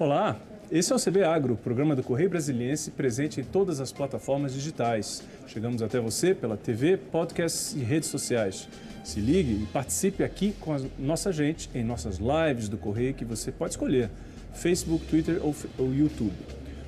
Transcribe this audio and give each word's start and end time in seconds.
Olá, 0.00 0.40
esse 0.72 0.94
é 0.94 0.96
o 0.96 0.98
CB 0.98 1.24
Agro, 1.24 1.58
programa 1.58 1.94
do 1.94 2.02
Correio 2.02 2.30
Brasiliense 2.30 2.90
presente 2.90 3.38
em 3.38 3.44
todas 3.44 3.80
as 3.80 3.92
plataformas 3.92 4.54
digitais. 4.54 5.22
Chegamos 5.46 5.82
até 5.82 6.00
você 6.00 6.34
pela 6.34 6.56
TV, 6.56 6.96
podcasts 6.96 7.74
e 7.74 7.80
redes 7.80 8.08
sociais. 8.08 8.66
Se 9.04 9.20
ligue 9.20 9.62
e 9.62 9.66
participe 9.66 10.24
aqui 10.24 10.54
com 10.58 10.72
a 10.72 10.80
nossa 10.98 11.30
gente 11.30 11.68
em 11.74 11.84
nossas 11.84 12.16
lives 12.18 12.66
do 12.66 12.78
Correio 12.78 13.12
que 13.12 13.26
você 13.26 13.52
pode 13.52 13.74
escolher, 13.74 14.08
Facebook, 14.54 15.04
Twitter 15.04 15.38
ou, 15.42 15.54
ou 15.76 15.92
YouTube. 15.92 16.32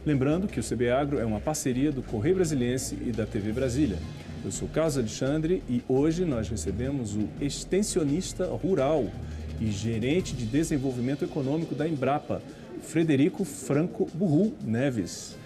Lembrando 0.06 0.48
que 0.48 0.58
o 0.58 0.64
CB 0.64 0.90
Agro 0.90 1.18
é 1.18 1.24
uma 1.26 1.38
parceria 1.38 1.92
do 1.92 2.02
Correio 2.02 2.36
Brasiliense 2.36 2.94
e 2.94 3.12
da 3.12 3.26
TV 3.26 3.52
Brasília. 3.52 3.98
Eu 4.42 4.50
sou 4.50 4.66
Carlos 4.68 4.96
Alexandre 4.96 5.62
e 5.68 5.82
hoje 5.86 6.24
nós 6.24 6.48
recebemos 6.48 7.14
o 7.14 7.28
extensionista 7.42 8.46
rural 8.46 9.04
e 9.60 9.70
gerente 9.70 10.34
de 10.34 10.46
desenvolvimento 10.46 11.26
econômico 11.26 11.74
da 11.74 11.86
Embrapa, 11.86 12.40
Frederico 12.80 13.44
Franco 13.44 14.08
Burru 14.14 14.54
Neves. 14.64 15.36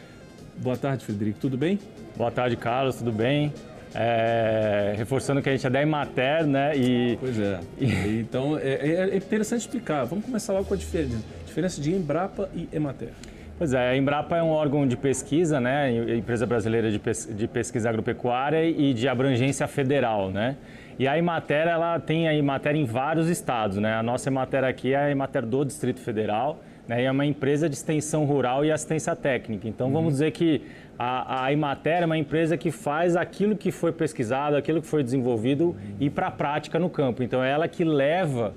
Boa 0.59 0.77
tarde, 0.77 1.05
Frederico, 1.05 1.39
tudo 1.39 1.57
bem? 1.57 1.79
Boa 2.17 2.31
tarde, 2.31 2.57
Carlos, 2.57 2.97
tudo 2.97 3.13
bem? 3.13 3.53
É, 3.95 4.95
reforçando 4.97 5.41
que 5.41 5.49
a 5.49 5.53
gente 5.53 5.67
é 5.67 5.71
da 5.71 5.81
Emater, 5.81 6.47
né? 6.47 6.77
E, 6.77 7.17
pois 7.19 7.39
é. 7.39 7.61
E... 7.79 8.21
Então 8.21 8.59
é, 8.59 8.69
é, 8.69 9.11
é, 9.11 9.17
interessante 9.17 9.61
explicar. 9.61 10.05
Vamos 10.05 10.25
começar 10.25 10.53
logo 10.53 10.67
com 10.67 10.75
a 10.75 10.77
diferença, 10.77 11.19
diferença 11.47 11.81
de 11.81 11.95
Embrapa 11.95 12.49
e 12.55 12.69
Emater. 12.73 13.11
Pois 13.59 13.73
é, 13.73 13.91
a 13.91 13.97
Embrapa 13.97 14.37
é 14.37 14.43
um 14.43 14.51
órgão 14.51 14.87
de 14.87 14.99
pesquisa, 14.99 15.59
né? 15.59 15.91
Empresa 16.15 16.45
brasileira 16.45 16.91
de, 16.91 16.99
pes 16.99 17.27
de 17.35 17.49
pesquisa 17.49 17.89
agropecuária 17.89 18.63
e 18.65 18.93
de 18.93 19.09
abrangência 19.09 19.67
federal, 19.67 20.31
né? 20.31 20.57
E 20.99 21.09
a 21.09 21.17
Emater, 21.17 21.67
ela 21.67 21.99
tem 21.99 22.29
a 22.29 22.35
Emater 22.35 22.77
em 22.77 22.85
vários 22.85 23.29
estados, 23.29 23.79
né? 23.79 23.95
A 23.95 24.03
nossa 24.03 24.29
Emater 24.29 24.63
aqui 24.63 24.93
é 24.93 24.97
a 24.97 25.11
Emater 25.11 25.45
do 25.47 25.65
Distrito 25.65 26.01
Federal 26.01 26.61
né, 26.89 27.03
e 27.03 27.05
é 27.05 27.11
uma 27.11 27.27
empresa 27.27 27.69
de 27.69 27.75
extensão 27.75 28.25
rural 28.25 28.65
e 28.65 28.71
assistência 28.71 29.15
técnica. 29.17 29.69
Então, 29.69 29.89
vamos 29.89 30.05
uhum. 30.05 30.11
dizer 30.11 30.31
que 30.33 30.63
a, 30.99 31.45
a 31.45 31.53
Imater 31.53 32.03
é 32.03 32.07
uma 32.07 32.17
empresa 32.17 32.57
que 32.57 32.71
faz 32.71 33.17
aquilo 33.17 33.57
que 33.57 33.71
foi 33.71 33.93
pesquisado, 33.93 34.57
aquilo 34.57 34.81
que 34.81 34.87
foi 34.87 35.03
desenvolvido 35.03 35.67
uhum. 35.67 35.77
e 36.01 36.09
para 36.09 36.29
a 36.29 36.31
prática 36.31 36.79
no 36.79 36.89
campo. 36.89 37.23
Então, 37.23 37.43
é 37.43 37.51
ela 37.51 37.69
que 37.69 37.85
leva 37.85 38.55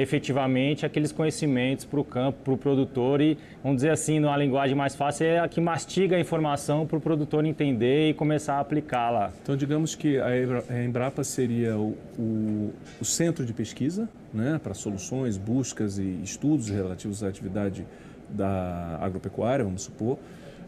efetivamente 0.00 0.86
aqueles 0.86 1.12
conhecimentos 1.12 1.84
para 1.84 2.00
o 2.00 2.04
campo, 2.04 2.38
para 2.44 2.52
o 2.52 2.56
produtor 2.56 3.20
e, 3.20 3.36
vamos 3.62 3.76
dizer 3.76 3.90
assim, 3.90 4.18
numa 4.18 4.36
linguagem 4.36 4.76
mais 4.76 4.94
fácil, 4.94 5.26
é 5.26 5.38
a 5.38 5.48
que 5.48 5.60
mastiga 5.60 6.16
a 6.16 6.20
informação 6.20 6.86
para 6.86 6.96
o 6.96 7.00
produtor 7.00 7.44
entender 7.44 8.10
e 8.10 8.14
começar 8.14 8.54
a 8.54 8.60
aplicá-la. 8.60 9.32
Então, 9.42 9.56
digamos 9.56 9.94
que 9.94 10.18
a 10.18 10.84
Embrapa 10.84 11.24
seria 11.24 11.76
o, 11.76 11.96
o, 12.18 12.72
o 13.00 13.04
centro 13.04 13.44
de 13.44 13.52
pesquisa 13.52 14.08
né, 14.32 14.60
para 14.62 14.74
soluções, 14.74 15.36
buscas 15.36 15.98
e 15.98 16.20
estudos 16.22 16.68
relativos 16.68 17.22
à 17.22 17.28
atividade 17.28 17.86
da 18.28 18.98
agropecuária, 19.00 19.64
vamos 19.64 19.82
supor, 19.82 20.18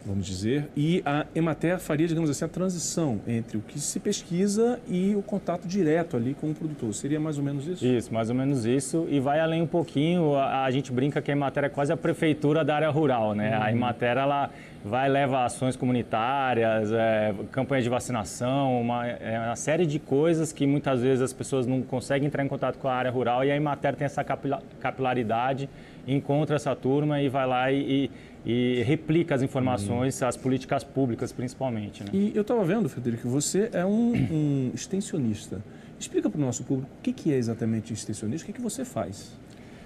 vamos 0.05 0.25
dizer, 0.25 0.67
e 0.75 1.01
a 1.05 1.25
Emater 1.33 1.79
faria, 1.79 2.07
digamos 2.07 2.29
assim, 2.29 2.43
a 2.45 2.47
transição 2.47 3.21
entre 3.27 3.57
o 3.57 3.61
que 3.61 3.79
se 3.79 3.99
pesquisa 3.99 4.79
e 4.87 5.15
o 5.15 5.21
contato 5.21 5.67
direto 5.67 6.17
ali 6.17 6.33
com 6.33 6.51
o 6.51 6.53
produtor. 6.53 6.93
Seria 6.93 7.19
mais 7.19 7.37
ou 7.37 7.43
menos 7.43 7.65
isso? 7.65 7.85
Isso, 7.85 8.13
mais 8.13 8.29
ou 8.29 8.35
menos 8.35 8.65
isso. 8.65 9.07
E 9.09 9.19
vai 9.19 9.39
além 9.39 9.61
um 9.61 9.67
pouquinho, 9.67 10.35
a, 10.35 10.65
a 10.65 10.71
gente 10.71 10.91
brinca 10.91 11.21
que 11.21 11.31
a 11.31 11.33
Emater 11.33 11.63
é 11.63 11.69
quase 11.69 11.93
a 11.93 11.97
prefeitura 11.97 12.63
da 12.63 12.75
área 12.75 12.89
rural, 12.89 13.33
né? 13.33 13.55
Uhum. 13.57 13.63
A 13.63 13.71
Emater, 13.71 14.17
ela 14.17 14.49
vai 14.83 15.07
levar 15.07 15.45
ações 15.45 15.77
comunitárias, 15.77 16.91
é, 16.91 17.33
campanhas 17.51 17.85
de 17.85 17.89
vacinação, 17.89 18.81
uma, 18.81 19.07
é 19.07 19.39
uma 19.39 19.55
série 19.55 19.85
de 19.85 19.97
coisas 19.97 20.51
que 20.51 20.67
muitas 20.67 21.01
vezes 21.01 21.21
as 21.21 21.31
pessoas 21.31 21.65
não 21.65 21.81
conseguem 21.81 22.27
entrar 22.27 22.43
em 22.43 22.49
contato 22.49 22.77
com 22.77 22.89
a 22.89 22.93
área 22.93 23.09
rural 23.09 23.45
e 23.45 23.51
a 23.51 23.55
Emater 23.55 23.95
tem 23.95 24.05
essa 24.05 24.23
capilaridade, 24.23 25.69
encontra 26.05 26.57
essa 26.57 26.75
turma 26.75 27.21
e 27.21 27.29
vai 27.29 27.47
lá 27.47 27.71
e, 27.71 27.77
e, 27.77 28.11
e 28.45 28.83
replica 28.83 29.35
as 29.35 29.41
informações, 29.41 30.21
as 30.21 30.35
políticas 30.35 30.83
públicas 30.83 31.31
principalmente. 31.31 32.03
Né? 32.03 32.09
E 32.13 32.31
eu 32.35 32.41
estava 32.41 32.63
vendo, 32.63 32.89
Frederico, 32.89 33.29
você 33.29 33.69
é 33.71 33.85
um, 33.85 34.13
um 34.13 34.71
extensionista. 34.73 35.61
Explica 35.99 36.29
para 36.29 36.37
o 36.37 36.41
nosso 36.41 36.63
público 36.63 36.91
o 36.99 37.01
que, 37.01 37.13
que 37.13 37.33
é 37.33 37.37
exatamente 37.37 37.93
extensionista, 37.93 38.43
o 38.43 38.47
que, 38.47 38.53
que 38.53 38.61
você 38.61 38.83
faz. 38.83 39.31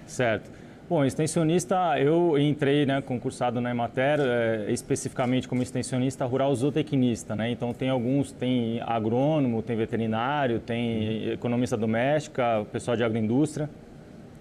Certo. 0.08 0.50
Bom, 0.90 1.04
extensionista, 1.04 2.00
eu 2.00 2.40
entrei 2.40 2.86
né, 2.86 3.02
concursado 3.02 3.60
na 3.60 3.72
Emater, 3.72 4.22
é, 4.22 4.72
especificamente 4.72 5.46
como 5.46 5.62
extensionista 5.62 6.26
rural 6.26 6.56
zootecnista, 6.56 7.36
né? 7.36 7.52
Então 7.52 7.74
tem 7.74 7.90
alguns, 7.90 8.32
tem 8.32 8.80
agrônomo, 8.80 9.62
tem 9.62 9.76
veterinário, 9.76 10.62
tem 10.62 11.32
economista 11.32 11.76
doméstica, 11.76 12.66
pessoal 12.72 12.96
de 12.96 13.04
agroindústria. 13.04 13.70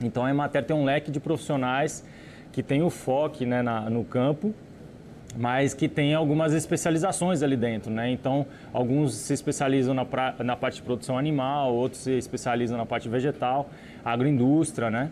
Então 0.01 0.25
a 0.25 0.31
Emater 0.31 0.65
tem 0.65 0.77
um 0.77 0.85
leque 0.85 1.11
de 1.11 1.19
profissionais 1.19 2.05
que 2.57 2.63
tem 2.63 2.83
o 2.83 2.89
foco 2.89 3.45
né, 3.45 3.61
na, 3.61 3.91
no 3.91 4.03
campo, 4.03 4.55
mas 5.37 5.75
que 5.75 5.91
tem 5.91 6.15
algumas 6.15 6.55
especializações 6.55 7.43
ali 7.43 7.55
dentro, 7.55 7.91
né? 7.91 8.11
Então, 8.11 8.47
alguns 8.73 9.13
se 9.13 9.35
especializam 9.35 9.93
na, 9.93 10.07
pra, 10.07 10.35
na 10.39 10.57
parte 10.57 10.77
de 10.77 10.83
produção 10.83 11.19
animal, 11.19 11.75
outros 11.75 12.01
se 12.01 12.13
especializam 12.13 12.79
na 12.79 12.87
parte 12.87 13.11
vegetal, 13.11 13.69
agroindústria, 14.03 14.91
né? 14.91 15.11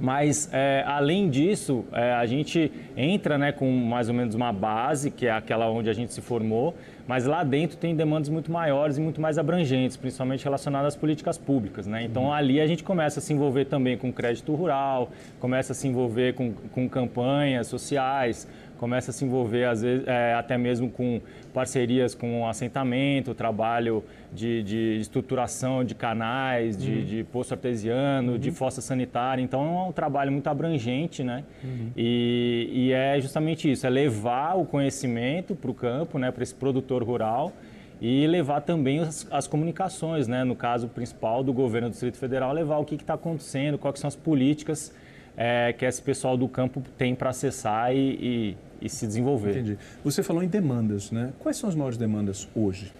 Mas, 0.00 0.48
é, 0.52 0.84
além 0.86 1.28
disso, 1.28 1.84
é, 1.92 2.12
a 2.12 2.24
gente 2.24 2.70
entra 2.96 3.36
né, 3.36 3.52
com 3.52 3.70
mais 3.70 4.08
ou 4.08 4.14
menos 4.14 4.34
uma 4.34 4.52
base, 4.52 5.10
que 5.10 5.26
é 5.26 5.30
aquela 5.30 5.68
onde 5.68 5.90
a 5.90 5.92
gente 5.92 6.12
se 6.12 6.20
formou, 6.20 6.74
mas 7.06 7.24
lá 7.24 7.42
dentro 7.42 7.76
tem 7.76 7.96
demandas 7.96 8.28
muito 8.28 8.52
maiores 8.52 8.98
e 8.98 9.00
muito 9.00 9.20
mais 9.20 9.38
abrangentes, 9.38 9.96
principalmente 9.96 10.44
relacionadas 10.44 10.88
às 10.88 10.96
políticas 10.96 11.38
públicas. 11.38 11.86
Né? 11.86 12.04
Então, 12.04 12.24
uhum. 12.24 12.32
ali 12.32 12.60
a 12.60 12.66
gente 12.66 12.84
começa 12.84 13.18
a 13.18 13.22
se 13.22 13.32
envolver 13.32 13.64
também 13.64 13.96
com 13.96 14.12
crédito 14.12 14.54
rural, 14.54 15.10
começa 15.40 15.72
a 15.72 15.74
se 15.74 15.88
envolver 15.88 16.34
com, 16.34 16.52
com 16.52 16.88
campanhas 16.88 17.66
sociais, 17.66 18.46
começa 18.78 19.10
a 19.10 19.14
se 19.14 19.24
envolver, 19.24 19.64
às 19.64 19.82
vezes, 19.82 20.06
é, 20.06 20.32
até 20.34 20.56
mesmo 20.56 20.88
com 20.90 21.20
parcerias 21.52 22.14
com 22.14 22.48
assentamento, 22.48 23.34
trabalho 23.34 24.04
de, 24.32 24.62
de 24.62 24.98
estruturação 25.00 25.84
de 25.84 25.94
canais, 25.94 26.76
de, 26.76 26.92
uhum. 26.92 27.04
de 27.04 27.24
poço 27.24 27.52
artesiano, 27.52 28.32
uhum. 28.32 28.38
de 28.38 28.50
fossa 28.50 28.80
sanitária. 28.80 29.42
Então, 29.42 29.60
é 29.60 29.88
um 29.88 29.92
trabalho 29.92 30.30
muito 30.32 30.46
abrangente, 30.46 31.22
né? 31.22 31.44
Uhum. 31.62 31.90
E, 31.96 32.70
e, 32.72 32.92
é 32.92 33.20
justamente 33.20 33.70
isso, 33.70 33.86
é 33.86 33.90
levar 33.90 34.56
o 34.56 34.64
conhecimento 34.64 35.54
para 35.54 35.70
o 35.70 35.74
campo, 35.74 36.18
né, 36.18 36.30
para 36.30 36.42
esse 36.42 36.54
produtor 36.54 37.02
rural, 37.02 37.52
e 38.00 38.26
levar 38.26 38.60
também 38.60 39.00
as, 39.00 39.26
as, 39.30 39.46
comunicações, 39.48 40.28
né? 40.28 40.44
no 40.44 40.54
caso 40.54 40.86
principal 40.88 41.42
do 41.42 41.52
governo 41.52 41.88
do 41.88 41.92
Distrito 41.92 42.16
Federal, 42.16 42.52
levar 42.52 42.78
o 42.78 42.84
que 42.84 42.94
está 42.94 43.14
acontecendo, 43.14 43.76
quais 43.76 43.98
são 43.98 44.06
as 44.06 44.14
políticas 44.14 44.94
é, 45.38 45.72
que 45.72 45.84
esse 45.84 46.02
pessoal 46.02 46.36
do 46.36 46.48
campo 46.48 46.82
tem 46.98 47.14
para 47.14 47.30
acessar 47.30 47.94
e, 47.94 48.56
e, 48.80 48.86
e, 48.86 48.88
se 48.88 49.06
desenvolver. 49.06 49.52
Entendi. 49.52 49.78
Você 50.02 50.20
falou 50.20 50.42
em 50.42 50.48
demandas, 50.48 51.12
né? 51.12 51.30
Quais 51.38 51.56
são 51.56 51.68
as 51.68 51.76
maiores 51.76 51.96
demandas 51.96 52.48
hoje? 52.56 52.92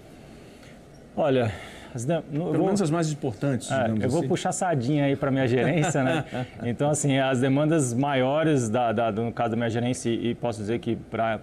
Olha, 1.16 1.52
de... 1.96 2.06
Pelo 2.06 2.52
vou... 2.52 2.66
menos 2.66 2.80
as 2.80 2.90
mais 2.90 3.10
importantes. 3.10 3.68
É, 3.72 3.90
eu 3.90 4.08
vou 4.08 4.20
assim. 4.20 4.28
puxar 4.28 4.52
sardinha 4.52 5.06
aí 5.06 5.16
para 5.16 5.32
minha 5.32 5.48
gerência, 5.48 6.04
né? 6.04 6.24
então, 6.62 6.90
assim, 6.90 7.18
as 7.18 7.40
demandas 7.40 7.92
maiores, 7.92 8.68
da, 8.68 8.92
da, 8.92 9.10
no 9.10 9.32
caso 9.32 9.50
da 9.50 9.56
minha 9.56 9.68
gerência, 9.68 10.08
e 10.08 10.32
posso 10.36 10.60
dizer 10.60 10.78
que 10.78 10.94
para 10.94 11.40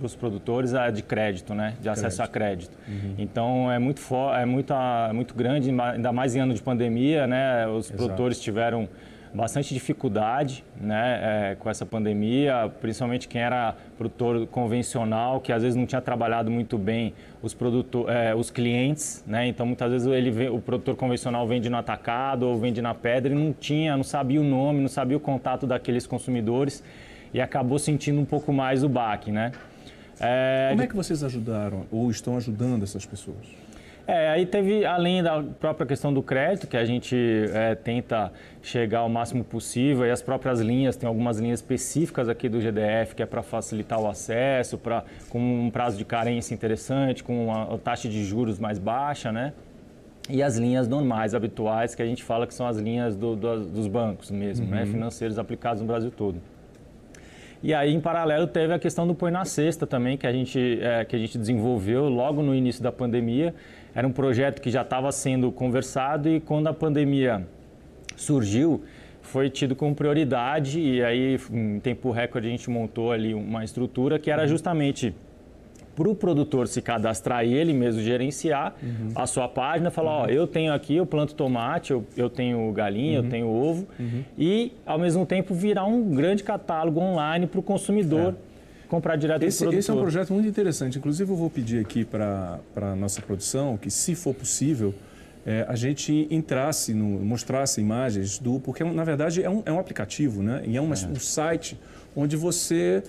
os 0.00 0.14
produtores, 0.14 0.72
é 0.72 0.90
de 0.90 1.02
crédito, 1.02 1.54
né? 1.54 1.74
De 1.78 1.90
acesso 1.90 2.22
crédito. 2.22 2.22
a 2.22 2.32
crédito. 2.32 2.78
Uhum. 2.88 3.14
Então, 3.18 3.70
é 3.70 3.78
muito, 3.78 4.00
for... 4.00 4.34
é, 4.34 4.46
muito, 4.46 4.72
é 4.72 5.12
muito 5.12 5.34
grande, 5.34 5.70
ainda 5.70 6.10
mais 6.10 6.34
em 6.34 6.40
ano 6.40 6.54
de 6.54 6.62
pandemia, 6.62 7.26
né? 7.26 7.66
Os 7.66 7.86
Exato. 7.86 7.98
produtores 7.98 8.40
tiveram 8.40 8.88
bastante 9.32 9.74
dificuldade 9.74 10.64
né, 10.80 11.50
é, 11.50 11.54
com 11.54 11.68
essa 11.68 11.84
pandemia, 11.84 12.70
principalmente 12.80 13.28
quem 13.28 13.40
era 13.40 13.74
produtor 13.96 14.46
convencional, 14.46 15.40
que 15.40 15.52
às 15.52 15.62
vezes 15.62 15.76
não 15.76 15.86
tinha 15.86 16.00
trabalhado 16.00 16.50
muito 16.50 16.78
bem 16.78 17.14
os, 17.42 17.54
produtor, 17.54 18.10
é, 18.10 18.34
os 18.34 18.50
clientes, 18.50 19.22
né? 19.26 19.46
então 19.46 19.66
muitas 19.66 19.90
vezes 19.90 20.06
ele, 20.06 20.48
o 20.48 20.60
produtor 20.60 20.96
convencional 20.96 21.46
vende 21.46 21.68
no 21.68 21.76
atacado 21.76 22.44
ou 22.46 22.58
vende 22.58 22.80
na 22.80 22.94
pedra 22.94 23.32
e 23.32 23.36
não 23.36 23.52
tinha, 23.52 23.96
não 23.96 24.04
sabia 24.04 24.40
o 24.40 24.44
nome, 24.44 24.80
não 24.80 24.88
sabia 24.88 25.16
o 25.16 25.20
contato 25.20 25.66
daqueles 25.66 26.06
consumidores 26.06 26.82
e 27.32 27.40
acabou 27.40 27.78
sentindo 27.78 28.20
um 28.20 28.24
pouco 28.24 28.52
mais 28.52 28.82
o 28.82 28.88
baque. 28.88 29.30
Né? 29.30 29.52
É, 30.20 30.68
Como 30.70 30.82
é 30.82 30.86
que 30.86 30.96
vocês 30.96 31.22
ajudaram 31.22 31.86
ou 31.90 32.10
estão 32.10 32.36
ajudando 32.36 32.82
essas 32.82 33.06
pessoas? 33.06 33.46
É, 34.08 34.30
aí 34.30 34.46
teve, 34.46 34.86
além 34.86 35.22
da 35.22 35.42
própria 35.42 35.86
questão 35.86 36.10
do 36.10 36.22
crédito, 36.22 36.66
que 36.66 36.78
a 36.78 36.84
gente 36.86 37.14
é, 37.52 37.74
tenta 37.74 38.32
chegar 38.62 39.00
ao 39.00 39.08
máximo 39.10 39.44
possível, 39.44 40.06
e 40.06 40.10
as 40.10 40.22
próprias 40.22 40.60
linhas, 40.60 40.96
tem 40.96 41.06
algumas 41.06 41.38
linhas 41.38 41.60
específicas 41.60 42.26
aqui 42.26 42.48
do 42.48 42.58
GDF, 42.58 43.14
que 43.14 43.22
é 43.22 43.26
para 43.26 43.42
facilitar 43.42 44.00
o 44.00 44.08
acesso, 44.08 44.78
pra, 44.78 45.04
com 45.28 45.38
um 45.38 45.70
prazo 45.70 45.98
de 45.98 46.06
carência 46.06 46.54
interessante, 46.54 47.22
com 47.22 47.48
uma 47.48 47.76
taxa 47.76 48.08
de 48.08 48.24
juros 48.24 48.58
mais 48.58 48.78
baixa, 48.78 49.30
né? 49.30 49.52
E 50.30 50.42
as 50.42 50.56
linhas 50.56 50.88
normais, 50.88 51.34
habituais, 51.34 51.94
que 51.94 52.00
a 52.00 52.06
gente 52.06 52.24
fala 52.24 52.46
que 52.46 52.54
são 52.54 52.66
as 52.66 52.78
linhas 52.78 53.14
do, 53.14 53.36
do, 53.36 53.60
dos 53.66 53.86
bancos 53.86 54.30
mesmo, 54.30 54.64
né? 54.68 54.78
uhum. 54.78 54.86
né? 54.86 54.90
financeiros 54.90 55.38
aplicados 55.38 55.82
no 55.82 55.86
Brasil 55.86 56.10
todo. 56.10 56.40
E 57.62 57.74
aí, 57.74 57.92
em 57.92 58.00
paralelo, 58.00 58.46
teve 58.46 58.72
a 58.72 58.78
questão 58.78 59.06
do 59.06 59.14
Põe 59.14 59.32
na 59.32 59.44
Cesta 59.44 59.84
também, 59.84 60.16
que 60.16 60.26
a 60.26 60.32
gente, 60.32 60.78
é, 60.80 61.04
que 61.04 61.16
a 61.16 61.18
gente 61.18 61.36
desenvolveu 61.36 62.08
logo 62.08 62.40
no 62.40 62.54
início 62.54 62.82
da 62.82 62.92
pandemia. 62.92 63.52
Era 63.94 64.06
um 64.06 64.12
projeto 64.12 64.60
que 64.60 64.70
já 64.70 64.82
estava 64.82 65.10
sendo 65.12 65.50
conversado 65.50 66.28
e 66.28 66.40
quando 66.40 66.66
a 66.68 66.74
pandemia 66.74 67.46
surgiu, 68.16 68.82
foi 69.22 69.50
tido 69.50 69.76
como 69.76 69.94
prioridade 69.94 70.80
e 70.80 71.02
aí 71.02 71.38
em 71.52 71.78
tempo 71.80 72.10
recorde 72.10 72.48
a 72.48 72.50
gente 72.50 72.70
montou 72.70 73.12
ali 73.12 73.34
uma 73.34 73.62
estrutura 73.64 74.18
que 74.18 74.30
era 74.30 74.42
uhum. 74.42 74.48
justamente 74.48 75.14
para 75.98 76.08
o 76.08 76.14
produtor 76.14 76.68
se 76.68 76.80
cadastrar 76.80 77.44
e 77.44 77.52
ele 77.52 77.72
mesmo 77.72 78.00
gerenciar 78.00 78.74
uhum. 78.80 79.10
a 79.16 79.26
sua 79.26 79.48
página, 79.48 79.90
falar, 79.90 80.18
uhum. 80.18 80.22
ó, 80.22 80.26
eu 80.26 80.46
tenho 80.46 80.72
aqui, 80.72 80.94
eu 80.94 81.04
planto 81.04 81.34
tomate, 81.34 81.90
eu, 81.90 82.04
eu 82.16 82.30
tenho 82.30 82.70
galinha, 82.72 83.18
uhum. 83.18 83.24
eu 83.24 83.30
tenho 83.30 83.48
ovo, 83.48 83.88
uhum. 83.98 84.22
e 84.38 84.72
ao 84.86 84.96
mesmo 84.96 85.26
tempo 85.26 85.52
virar 85.54 85.86
um 85.86 86.14
grande 86.14 86.44
catálogo 86.44 87.00
online 87.00 87.48
para 87.48 87.58
o 87.58 87.62
consumidor. 87.62 88.34
É. 88.44 88.47
Comprar 88.88 89.16
direto 89.16 89.42
esse, 89.42 89.58
do 89.58 89.64
produtor. 89.64 89.78
Esse 89.78 89.90
é 89.90 89.94
um 89.94 90.00
projeto 90.00 90.32
muito 90.32 90.48
interessante. 90.48 90.98
Inclusive, 90.98 91.30
eu 91.30 91.36
vou 91.36 91.50
pedir 91.50 91.80
aqui 91.80 92.04
para 92.04 92.58
a 92.74 92.96
nossa 92.96 93.20
produção 93.20 93.76
que, 93.76 93.90
se 93.90 94.14
for 94.14 94.34
possível, 94.34 94.94
é, 95.46 95.64
a 95.68 95.76
gente 95.76 96.26
entrasse, 96.30 96.94
no, 96.94 97.04
mostrasse 97.04 97.80
imagens 97.80 98.38
do. 98.38 98.58
Porque, 98.60 98.82
na 98.84 99.04
verdade, 99.04 99.42
é 99.42 99.50
um, 99.50 99.62
é 99.64 99.72
um 99.72 99.78
aplicativo, 99.78 100.42
né? 100.42 100.62
E 100.66 100.76
é, 100.76 100.80
uma, 100.80 100.94
é. 100.94 101.06
um 101.06 101.16
site 101.16 101.78
onde 102.16 102.36
você 102.36 103.02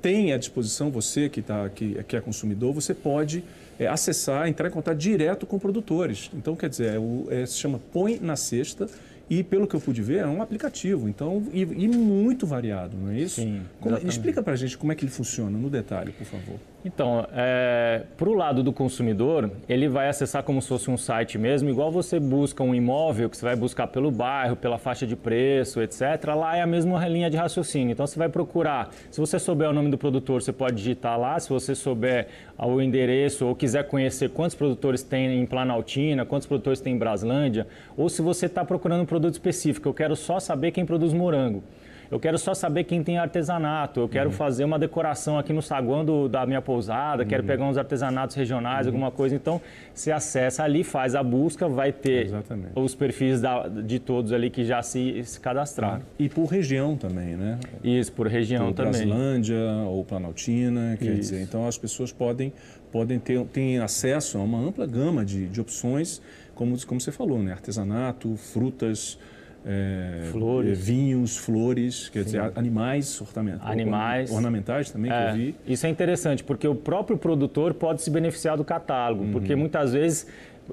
tem 0.00 0.32
à 0.32 0.36
disposição, 0.36 0.90
você 0.90 1.28
que, 1.28 1.40
tá, 1.40 1.68
que, 1.68 2.02
que 2.04 2.16
é 2.16 2.20
consumidor, 2.20 2.74
você 2.74 2.92
pode 2.92 3.42
é, 3.78 3.86
acessar, 3.86 4.46
entrar 4.48 4.68
em 4.68 4.70
contato 4.70 4.98
direto 4.98 5.46
com 5.46 5.58
produtores. 5.58 6.30
Então, 6.34 6.54
quer 6.54 6.68
dizer, 6.68 6.94
é, 6.94 6.98
o, 6.98 7.26
é, 7.30 7.46
se 7.46 7.54
chama 7.54 7.80
Põe 7.92 8.18
na 8.20 8.36
Cesta 8.36 8.86
e, 9.28 9.42
pelo 9.42 9.66
que 9.66 9.74
eu 9.74 9.80
pude 9.80 10.02
ver, 10.02 10.18
é 10.18 10.26
um 10.26 10.42
aplicativo. 10.42 11.08
Então, 11.08 11.42
e, 11.52 11.62
e 11.62 11.88
muito 11.88 12.46
variado, 12.46 12.96
não 12.96 13.10
é 13.10 13.18
isso? 13.18 13.40
Sim. 13.40 13.62
Como, 13.80 13.96
explica 13.98 14.42
para 14.42 14.52
a 14.52 14.56
gente 14.56 14.76
como 14.76 14.92
é 14.92 14.94
que 14.94 15.04
ele 15.04 15.12
funciona, 15.12 15.56
no 15.56 15.70
detalhe, 15.70 16.12
por 16.12 16.26
favor. 16.26 16.58
Então, 16.84 17.26
é, 17.32 18.02
para 18.14 18.28
o 18.28 18.34
lado 18.34 18.62
do 18.62 18.70
consumidor, 18.70 19.50
ele 19.66 19.88
vai 19.88 20.06
acessar 20.06 20.42
como 20.42 20.60
se 20.60 20.68
fosse 20.68 20.90
um 20.90 20.98
site 20.98 21.38
mesmo, 21.38 21.70
igual 21.70 21.90
você 21.90 22.20
busca 22.20 22.62
um 22.62 22.74
imóvel, 22.74 23.30
que 23.30 23.38
você 23.38 23.44
vai 23.46 23.56
buscar 23.56 23.86
pelo 23.86 24.10
bairro, 24.10 24.54
pela 24.54 24.76
faixa 24.76 25.06
de 25.06 25.16
preço, 25.16 25.80
etc. 25.80 26.02
Lá 26.36 26.58
é 26.58 26.60
a 26.60 26.66
mesma 26.66 27.08
linha 27.08 27.30
de 27.30 27.38
raciocínio. 27.38 27.92
Então, 27.92 28.06
você 28.06 28.18
vai 28.18 28.28
procurar, 28.28 28.90
se 29.10 29.18
você 29.18 29.38
souber 29.38 29.70
o 29.70 29.72
nome 29.72 29.90
do 29.90 29.96
produtor, 29.96 30.42
você 30.42 30.52
pode 30.52 30.76
digitar 30.76 31.18
lá. 31.18 31.40
Se 31.40 31.48
você 31.48 31.74
souber 31.74 32.28
o 32.58 32.78
endereço 32.82 33.46
ou 33.46 33.54
quiser 33.54 33.84
conhecer 33.84 34.28
quantos 34.28 34.54
produtores 34.54 35.02
tem 35.02 35.40
em 35.40 35.46
Planaltina, 35.46 36.26
quantos 36.26 36.46
produtores 36.46 36.80
tem 36.82 36.94
em 36.94 36.98
Braslândia, 36.98 37.66
ou 37.96 38.10
se 38.10 38.20
você 38.20 38.44
está 38.44 38.62
procurando 38.62 39.00
um 39.00 39.06
produto 39.06 39.32
específico, 39.32 39.88
eu 39.88 39.94
quero 39.94 40.14
só 40.14 40.38
saber 40.38 40.70
quem 40.70 40.84
produz 40.84 41.14
morango. 41.14 41.62
Eu 42.10 42.20
quero 42.20 42.38
só 42.38 42.54
saber 42.54 42.84
quem 42.84 43.02
tem 43.02 43.18
artesanato. 43.18 44.00
Eu 44.00 44.08
quero 44.08 44.30
uhum. 44.30 44.36
fazer 44.36 44.64
uma 44.64 44.78
decoração 44.78 45.38
aqui 45.38 45.52
no 45.52 45.62
saguão 45.62 46.04
do, 46.04 46.28
da 46.28 46.46
minha 46.46 46.60
pousada. 46.60 47.22
Uhum. 47.22 47.28
Quero 47.28 47.44
pegar 47.44 47.64
uns 47.64 47.78
artesanatos 47.78 48.36
regionais, 48.36 48.86
uhum. 48.86 48.92
alguma 48.92 49.10
coisa. 49.10 49.34
Então, 49.34 49.60
você 49.92 50.12
acessa 50.12 50.62
ali, 50.62 50.84
faz 50.84 51.14
a 51.14 51.22
busca, 51.22 51.68
vai 51.68 51.92
ter 51.92 52.26
Exatamente. 52.26 52.72
os 52.74 52.94
perfis 52.94 53.40
da, 53.40 53.68
de 53.68 53.98
todos 53.98 54.32
ali 54.32 54.50
que 54.50 54.64
já 54.64 54.82
se, 54.82 55.22
se 55.24 55.40
cadastraram. 55.40 56.02
E 56.18 56.28
por 56.28 56.46
região 56.46 56.96
também, 56.96 57.36
né? 57.36 57.58
Isso, 57.82 58.12
por 58.12 58.26
região 58.26 58.66
por 58.66 58.74
também. 58.74 58.92
Brasilândia 58.92 59.60
ou 59.86 60.04
Planaltina, 60.04 60.96
quer 60.98 61.06
Isso. 61.06 61.20
dizer. 61.20 61.42
Então, 61.42 61.66
as 61.66 61.78
pessoas 61.78 62.12
podem, 62.12 62.52
podem 62.92 63.18
ter 63.18 63.44
têm 63.46 63.78
acesso 63.78 64.38
a 64.38 64.42
uma 64.42 64.58
ampla 64.58 64.86
gama 64.86 65.24
de, 65.24 65.46
de 65.46 65.60
opções, 65.60 66.20
como, 66.54 66.76
como 66.86 67.00
você 67.00 67.12
falou, 67.12 67.38
né? 67.42 67.52
Artesanato, 67.52 68.36
frutas 68.36 69.18
é, 69.66 70.28
flores. 70.30 70.78
É, 70.78 70.82
vinhos, 70.82 71.36
flores, 71.36 72.08
quer 72.08 72.20
Sim. 72.20 72.24
dizer, 72.26 72.52
animais, 72.54 73.22
animais 73.62 74.30
ornamentais 74.30 74.90
também, 74.90 75.10
é, 75.10 75.14
que 75.14 75.30
eu 75.30 75.34
vi. 75.36 75.54
Isso 75.66 75.86
é 75.86 75.90
interessante, 75.90 76.44
porque 76.44 76.68
o 76.68 76.74
próprio 76.74 77.16
produtor 77.16 77.74
pode 77.74 78.02
se 78.02 78.10
beneficiar 78.10 78.56
do 78.56 78.64
catálogo, 78.64 79.24
uhum. 79.24 79.32
porque 79.32 79.56
muitas 79.56 79.92
vezes 79.92 80.26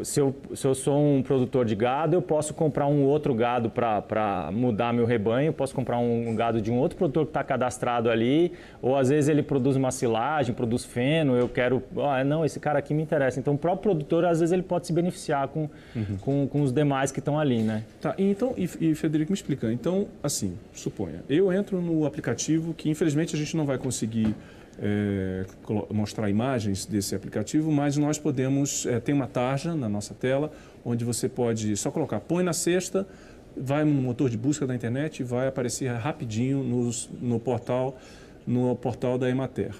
se 0.04 0.20
eu, 0.20 0.36
se 0.56 0.66
eu 0.66 0.74
sou 0.74 0.98
um 0.98 1.22
produtor 1.22 1.66
de 1.66 1.76
gado, 1.76 2.16
eu 2.16 2.22
posso 2.22 2.54
comprar 2.54 2.88
um 2.88 3.04
outro 3.04 3.34
gado 3.34 3.70
para 3.70 4.50
mudar 4.52 4.94
meu 4.94 5.06
rebanho, 5.06 5.52
posso 5.52 5.76
comprar 5.76 5.98
um 5.98 6.34
gado 6.36 6.62
de 6.62 6.72
um 6.72 6.78
outro 6.78 6.98
produtor 6.98 7.26
que 7.26 7.30
está 7.30 7.44
cadastrado 7.44 8.10
ali, 8.10 8.54
ou 8.82 8.96
às 8.96 9.10
vezes 9.10 9.30
ele 9.30 9.44
produz 9.44 9.76
uma 9.76 9.92
silagem, 9.92 10.56
produz 10.56 10.86
feno, 10.86 11.36
eu 11.36 11.50
quero, 11.50 11.84
oh, 11.96 12.24
não, 12.24 12.46
esse 12.46 12.60
cara 12.60 12.80
aqui 12.80 12.94
me 12.94 13.04
interessa. 13.04 13.40
Então 13.40 13.54
o 13.54 13.58
próprio 13.58 13.92
produtor, 13.92 14.26
às 14.26 14.40
vezes, 14.40 14.54
ele 14.54 14.64
pode 14.64 14.88
se 14.88 14.94
beneficiar 14.94 15.48
com, 15.50 15.70
uhum. 15.96 16.18
com, 16.22 16.48
com, 16.48 16.62
os 16.62 16.72
demais 16.72 17.12
que 17.12 17.20
estão 17.20 17.38
ali, 17.38 17.62
né? 17.62 17.84
Tá, 18.00 18.16
e 18.18 18.32
então, 18.32 18.54
e, 18.58 18.70
e 18.80 18.96
Federico 18.96 19.32
me 19.32 19.36
explica, 19.36 19.72
então, 19.72 20.08
assim, 20.24 20.58
suponha, 20.74 21.24
eu 21.30 21.52
entro 21.52 21.82
no 21.82 22.06
aplicativo 22.06 22.74
que 22.74 22.90
infelizmente 22.90 23.36
a 23.36 23.40
gente 23.40 23.56
não 23.58 23.66
vai 23.66 23.78
conseguir 23.78 24.36
é, 24.80 25.46
mostrar 25.90 26.30
imagens 26.30 26.86
desse 26.86 27.16
aplicativo, 27.16 27.72
mas 27.72 27.98
nós 27.98 28.18
podemos, 28.18 28.86
é, 28.86 29.00
tem 29.00 29.14
uma 29.14 29.28
tarja 29.28 29.76
na 29.76 29.90
nossa 29.90 30.14
tela, 30.14 30.52
onde 30.84 31.06
você 31.06 31.28
pode 31.30 31.76
só 31.78 31.92
colocar, 31.92 32.20
põe 32.20 32.44
na 32.44 32.54
cesta, 32.54 33.08
vai 33.56 33.84
no 33.84 33.92
motor 33.92 34.30
de 34.30 34.38
busca 34.38 34.66
da 34.66 34.74
internet 34.74 35.20
e 35.20 35.24
vai 35.24 35.48
aparecer 35.48 35.92
rapidinho 35.92 36.64
nos, 36.64 37.10
no 37.22 37.40
portal 37.40 37.98
no 38.46 38.76
portal 38.76 39.18
da 39.18 39.30
Emater. 39.30 39.72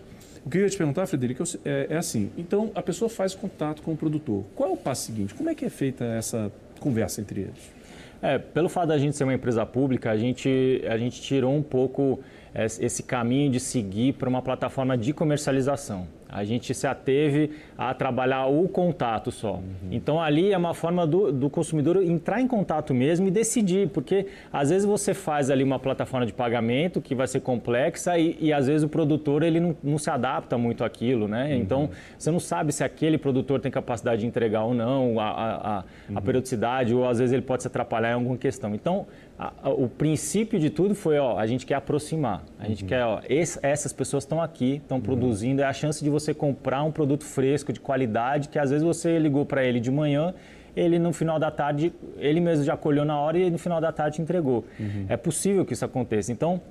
O 0.46 0.50
que 0.50 0.58
eu 0.58 0.64
ia 0.64 0.70
te 0.70 0.78
perguntar, 0.78 1.06
Frederico, 1.06 1.44
é, 1.64 1.88
é 1.90 1.98
assim, 1.98 2.32
então 2.38 2.72
a 2.74 2.82
pessoa 2.82 3.10
faz 3.10 3.36
contato 3.36 3.82
com 3.82 3.94
o 3.94 3.98
produtor. 3.98 4.44
Qual 4.56 4.70
é 4.70 4.74
o 4.74 4.78
passo 4.78 5.06
seguinte? 5.06 5.34
Como 5.34 5.50
é 5.50 5.56
que 5.56 5.66
é 5.66 5.70
feita 5.70 6.04
essa 6.04 6.52
conversa 6.80 7.22
entre 7.22 7.42
eles? 7.42 7.72
É, 8.22 8.38
pelo 8.38 8.70
fato 8.70 8.88
da 8.88 8.98
gente 8.98 9.16
ser 9.16 9.24
uma 9.24 9.34
empresa 9.34 9.66
pública, 9.66 10.12
a 10.12 10.18
gente, 10.18 10.82
a 10.88 10.98
gente 10.98 11.22
tirou 11.22 11.56
um 11.56 11.62
pouco 11.62 12.20
esse 12.54 13.04
caminho 13.04 13.52
de 13.52 13.60
seguir 13.60 14.14
para 14.14 14.28
uma 14.28 14.42
plataforma 14.42 14.98
de 14.98 15.14
comercialização. 15.14 16.08
A 16.32 16.46
gente 16.46 16.74
se 16.74 16.88
ateve 16.88 17.52
a 17.78 17.94
trabalhar 17.94 18.46
o 18.46 18.68
contato 18.70 19.32
só. 19.32 19.56
Uhum. 19.56 19.90
Então 19.92 20.22
ali 20.22 20.54
é 20.54 20.58
uma 20.58 20.74
forma 20.74 21.06
do, 21.06 21.30
do, 21.30 21.50
consumidor 21.50 22.02
entrar 22.02 22.40
em 22.40 22.48
contato 22.48 22.94
mesmo 22.94 23.28
e 23.28 23.32
decidir, 23.32 23.90
porque 23.90 24.28
às 24.52 24.70
vezes 24.70 24.86
você 24.86 25.14
faz 25.14 25.50
ali 25.50 25.62
uma 25.62 25.78
plataforma 25.78 26.26
de 26.26 26.32
pagamento 26.32 27.02
que 27.02 27.14
vai 27.14 27.28
ser 27.28 27.42
complexa 27.42 28.18
e, 28.18 28.38
e 28.40 28.54
às 28.54 28.68
vezes 28.68 28.84
o 28.84 28.88
produtor 28.88 29.44
ele 29.44 29.60
não, 29.60 29.76
não, 29.84 29.98
se 29.98 30.10
adapta 30.10 30.58
muito 30.58 30.86
àquilo, 30.86 31.28
né? 31.28 31.48
Uhum. 31.48 31.60
Então 31.60 31.90
você 32.18 32.32
não 32.32 32.40
sabe 32.40 32.72
se 32.72 32.82
aquele 32.82 33.18
produtor 33.18 33.60
tem 33.60 33.70
capacidade 33.70 34.22
de 34.22 34.28
entregar 34.28 34.64
ou 34.64 34.74
não, 34.74 35.20
a, 35.20 35.26
a, 35.26 35.56
a, 35.80 35.84
uhum. 36.10 36.18
a 36.18 36.22
periodicidade, 36.22 36.96
ou 36.96 37.06
às 37.06 37.20
vezes 37.20 37.34
ele 37.34 37.42
pode 37.42 37.64
se 37.64 37.68
atrapalhar 37.68 38.12
em 38.12 38.14
alguma 38.14 38.38
questão. 38.38 38.74
Então 38.74 39.06
o 39.64 39.88
princípio 39.88 40.60
de 40.60 40.70
tudo 40.70 40.94
foi, 40.94 41.18
ó, 41.18 41.38
a 41.38 41.48
gente 41.48 41.66
quer 41.66 41.76
aproximar. 41.76 42.44
A 42.60 42.68
gente 42.68 42.84
uhum. 42.84 42.90
quer, 42.90 43.04
ó, 43.04 43.22
esse, 43.28 43.60
essas 43.64 43.92
pessoas 43.92 44.24
estão 44.24 44.42
aqui, 44.42 44.76
estão 44.76 44.98
uhum. 44.98 45.04
produzindo, 45.04 45.62
é 45.62 45.66
a 45.66 45.74
chance 45.74 46.04
de 46.04 46.10
você 46.10 46.34
comprar 46.34 46.84
um 46.84 46.92
produto 46.92 47.24
fresco, 47.24 47.74
de 47.74 47.80
qualidade, 47.80 48.50
que 48.50 48.60
às 48.60 48.70
vezes 48.70 48.84
você 48.84 49.18
ligou 49.18 49.46
para 49.46 49.64
ele 49.64 49.80
de 49.80 49.90
manhã, 49.90 50.34
ele 50.76 51.00
no 51.00 51.12
final 51.12 51.40
da 51.40 51.50
tarde, 51.50 51.92
ele 52.18 52.40
mesmo 52.40 52.64
já 52.64 52.78
colheu 52.78 53.04
na 53.04 53.20
hora 53.20 53.38
e 53.38 53.50
no 53.50 53.58
final 53.58 53.82
da 53.82 53.92
tarde 53.92 54.22
entregou. 54.22 54.64
Uhum. 54.80 55.06
É 55.10 55.18
possível 55.18 55.66
que 55.66 55.74
isso 55.74 55.84
aconteça. 55.84 56.32
Então, 56.32 56.62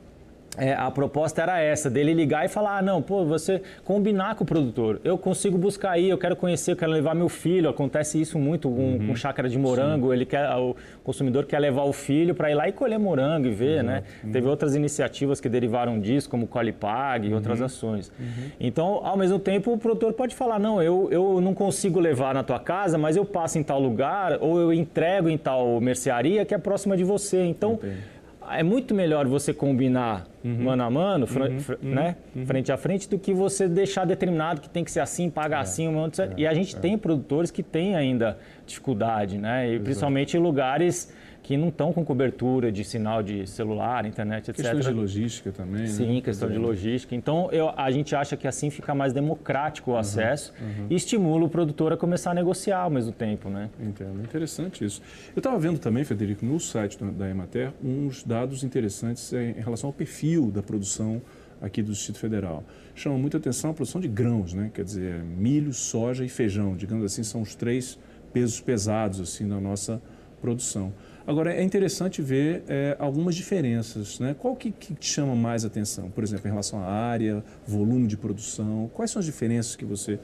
é, 0.58 0.74
a 0.74 0.90
proposta 0.90 1.42
era 1.42 1.60
essa, 1.60 1.88
dele 1.88 2.12
ligar 2.12 2.44
e 2.44 2.48
falar, 2.48 2.78
ah, 2.78 2.82
não, 2.82 3.00
pô, 3.00 3.24
você 3.24 3.62
combinar 3.84 4.34
com 4.34 4.42
o 4.42 4.46
produtor. 4.46 5.00
Eu 5.04 5.16
consigo 5.16 5.56
buscar 5.56 5.92
aí, 5.92 6.10
eu 6.10 6.18
quero 6.18 6.34
conhecer, 6.34 6.72
eu 6.72 6.76
quero 6.76 6.90
levar 6.90 7.14
meu 7.14 7.28
filho. 7.28 7.68
Acontece 7.68 8.20
isso 8.20 8.38
muito 8.38 8.68
com, 8.68 8.94
uhum. 8.94 9.06
com 9.06 9.16
chácara 9.16 9.48
de 9.48 9.56
morango. 9.56 10.08
Sim. 10.08 10.14
Ele 10.14 10.26
quer, 10.26 10.50
o 10.56 10.74
consumidor 11.04 11.46
quer 11.46 11.60
levar 11.60 11.84
o 11.84 11.92
filho 11.92 12.34
para 12.34 12.50
ir 12.50 12.54
lá 12.54 12.68
e 12.68 12.72
colher 12.72 12.98
morango 12.98 13.46
e 13.46 13.50
ver, 13.50 13.80
uhum. 13.80 13.86
né? 13.86 14.02
Uhum. 14.24 14.32
Teve 14.32 14.48
outras 14.48 14.74
iniciativas 14.74 15.40
que 15.40 15.48
derivaram 15.48 16.00
disso, 16.00 16.28
como 16.28 16.44
o 16.44 16.48
Colipag 16.48 17.28
e 17.28 17.32
outras 17.32 17.60
uhum. 17.60 17.66
ações. 17.66 18.12
Uhum. 18.18 18.50
Então, 18.58 19.00
ao 19.04 19.16
mesmo 19.16 19.38
tempo, 19.38 19.72
o 19.72 19.78
produtor 19.78 20.12
pode 20.14 20.34
falar, 20.34 20.58
não, 20.58 20.82
eu, 20.82 21.08
eu 21.12 21.40
não 21.40 21.54
consigo 21.54 22.00
levar 22.00 22.34
na 22.34 22.42
tua 22.42 22.58
casa, 22.58 22.98
mas 22.98 23.16
eu 23.16 23.24
passo 23.24 23.56
em 23.56 23.62
tal 23.62 23.80
lugar 23.80 24.38
ou 24.40 24.58
eu 24.58 24.72
entrego 24.72 25.28
em 25.28 25.38
tal 25.38 25.80
mercearia 25.80 26.44
que 26.44 26.54
é 26.54 26.58
próxima 26.58 26.96
de 26.96 27.04
você. 27.04 27.44
Então, 27.44 27.74
Entendi 27.74 28.19
é 28.52 28.62
muito 28.62 28.94
melhor 28.94 29.26
você 29.26 29.52
combinar 29.52 30.26
uhum. 30.44 30.64
mano 30.64 30.82
a 30.82 30.90
mano, 30.90 31.26
uhum. 31.26 31.90
né? 31.90 32.16
Uhum. 32.34 32.46
frente 32.46 32.72
a 32.72 32.76
frente, 32.76 33.08
do 33.08 33.18
que 33.18 33.32
você 33.32 33.68
deixar 33.68 34.04
determinado 34.04 34.60
que 34.60 34.68
tem 34.68 34.84
que 34.84 34.90
ser 34.90 35.00
assim, 35.00 35.30
pagar 35.30 35.58
é. 35.58 35.60
assim, 35.62 35.88
um 35.88 36.08
de... 36.08 36.20
é. 36.20 36.32
E 36.36 36.46
a 36.46 36.54
gente 36.54 36.76
é. 36.76 36.78
tem 36.78 36.98
produtores 36.98 37.50
que 37.50 37.62
têm 37.62 37.94
ainda 37.96 38.38
dificuldade, 38.66 39.38
né? 39.38 39.66
E 39.66 39.70
Exato. 39.70 39.84
principalmente 39.84 40.36
em 40.36 40.40
lugares 40.40 41.12
que 41.50 41.56
não 41.56 41.70
estão 41.70 41.92
com 41.92 42.04
cobertura 42.04 42.70
de 42.70 42.84
sinal 42.84 43.24
de 43.24 43.44
celular, 43.44 44.06
internet, 44.06 44.52
etc. 44.52 44.54
Questão 44.54 44.78
de 44.78 44.90
logística 44.92 45.50
também, 45.50 45.88
Sim, 45.88 46.14
né? 46.14 46.20
questão 46.20 46.48
de 46.48 46.56
logística. 46.56 47.12
Então, 47.12 47.48
eu, 47.50 47.72
a 47.76 47.90
gente 47.90 48.14
acha 48.14 48.36
que 48.36 48.46
assim 48.46 48.70
fica 48.70 48.94
mais 48.94 49.12
democrático 49.12 49.90
o 49.90 49.94
uhum, 49.94 49.98
acesso 49.98 50.54
uhum. 50.60 50.86
e 50.88 50.94
estimula 50.94 51.44
o 51.44 51.48
produtor 51.48 51.92
a 51.92 51.96
começar 51.96 52.30
a 52.30 52.34
negociar 52.34 52.82
ao 52.82 52.90
mesmo 52.90 53.10
tempo, 53.10 53.50
né? 53.50 53.68
Entendo. 53.80 54.22
Interessante 54.22 54.84
isso. 54.84 55.02
Eu 55.34 55.40
estava 55.40 55.58
vendo 55.58 55.80
também, 55.80 56.04
Federico, 56.04 56.46
no 56.46 56.60
site 56.60 57.02
da 57.02 57.28
Emater, 57.28 57.72
uns 57.82 58.22
dados 58.22 58.62
interessantes 58.62 59.32
em 59.32 59.54
relação 59.54 59.88
ao 59.88 59.92
perfil 59.92 60.52
da 60.52 60.62
produção 60.62 61.20
aqui 61.60 61.82
do 61.82 61.90
Distrito 61.90 62.20
Federal. 62.20 62.62
Chama 62.94 63.18
muita 63.18 63.38
atenção 63.38 63.72
a 63.72 63.74
produção 63.74 64.00
de 64.00 64.06
grãos, 64.06 64.54
né? 64.54 64.70
Quer 64.72 64.84
dizer, 64.84 65.20
milho, 65.24 65.72
soja 65.72 66.24
e 66.24 66.28
feijão, 66.28 66.76
digamos 66.76 67.04
assim, 67.04 67.24
são 67.24 67.42
os 67.42 67.56
três 67.56 67.98
pesos 68.32 68.60
pesados 68.60 69.20
assim 69.20 69.44
na 69.44 69.60
nossa 69.60 70.00
produção. 70.40 70.92
Agora, 71.30 71.54
é 71.54 71.62
interessante 71.62 72.20
ver 72.20 72.64
é, 72.68 72.96
algumas 72.98 73.36
diferenças. 73.36 74.18
Né? 74.18 74.34
Qual 74.36 74.56
que, 74.56 74.72
que 74.72 74.94
te 74.94 75.06
chama 75.06 75.36
mais 75.36 75.64
atenção? 75.64 76.10
Por 76.10 76.24
exemplo, 76.24 76.48
em 76.48 76.50
relação 76.50 76.82
à 76.82 76.86
área, 76.86 77.40
volume 77.64 78.08
de 78.08 78.16
produção, 78.16 78.90
quais 78.92 79.12
são 79.12 79.20
as 79.20 79.26
diferenças 79.26 79.76
que 79.76 79.84
você 79.84 80.18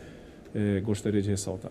é, 0.52 0.80
gostaria 0.80 1.22
de 1.22 1.30
ressaltar? 1.30 1.70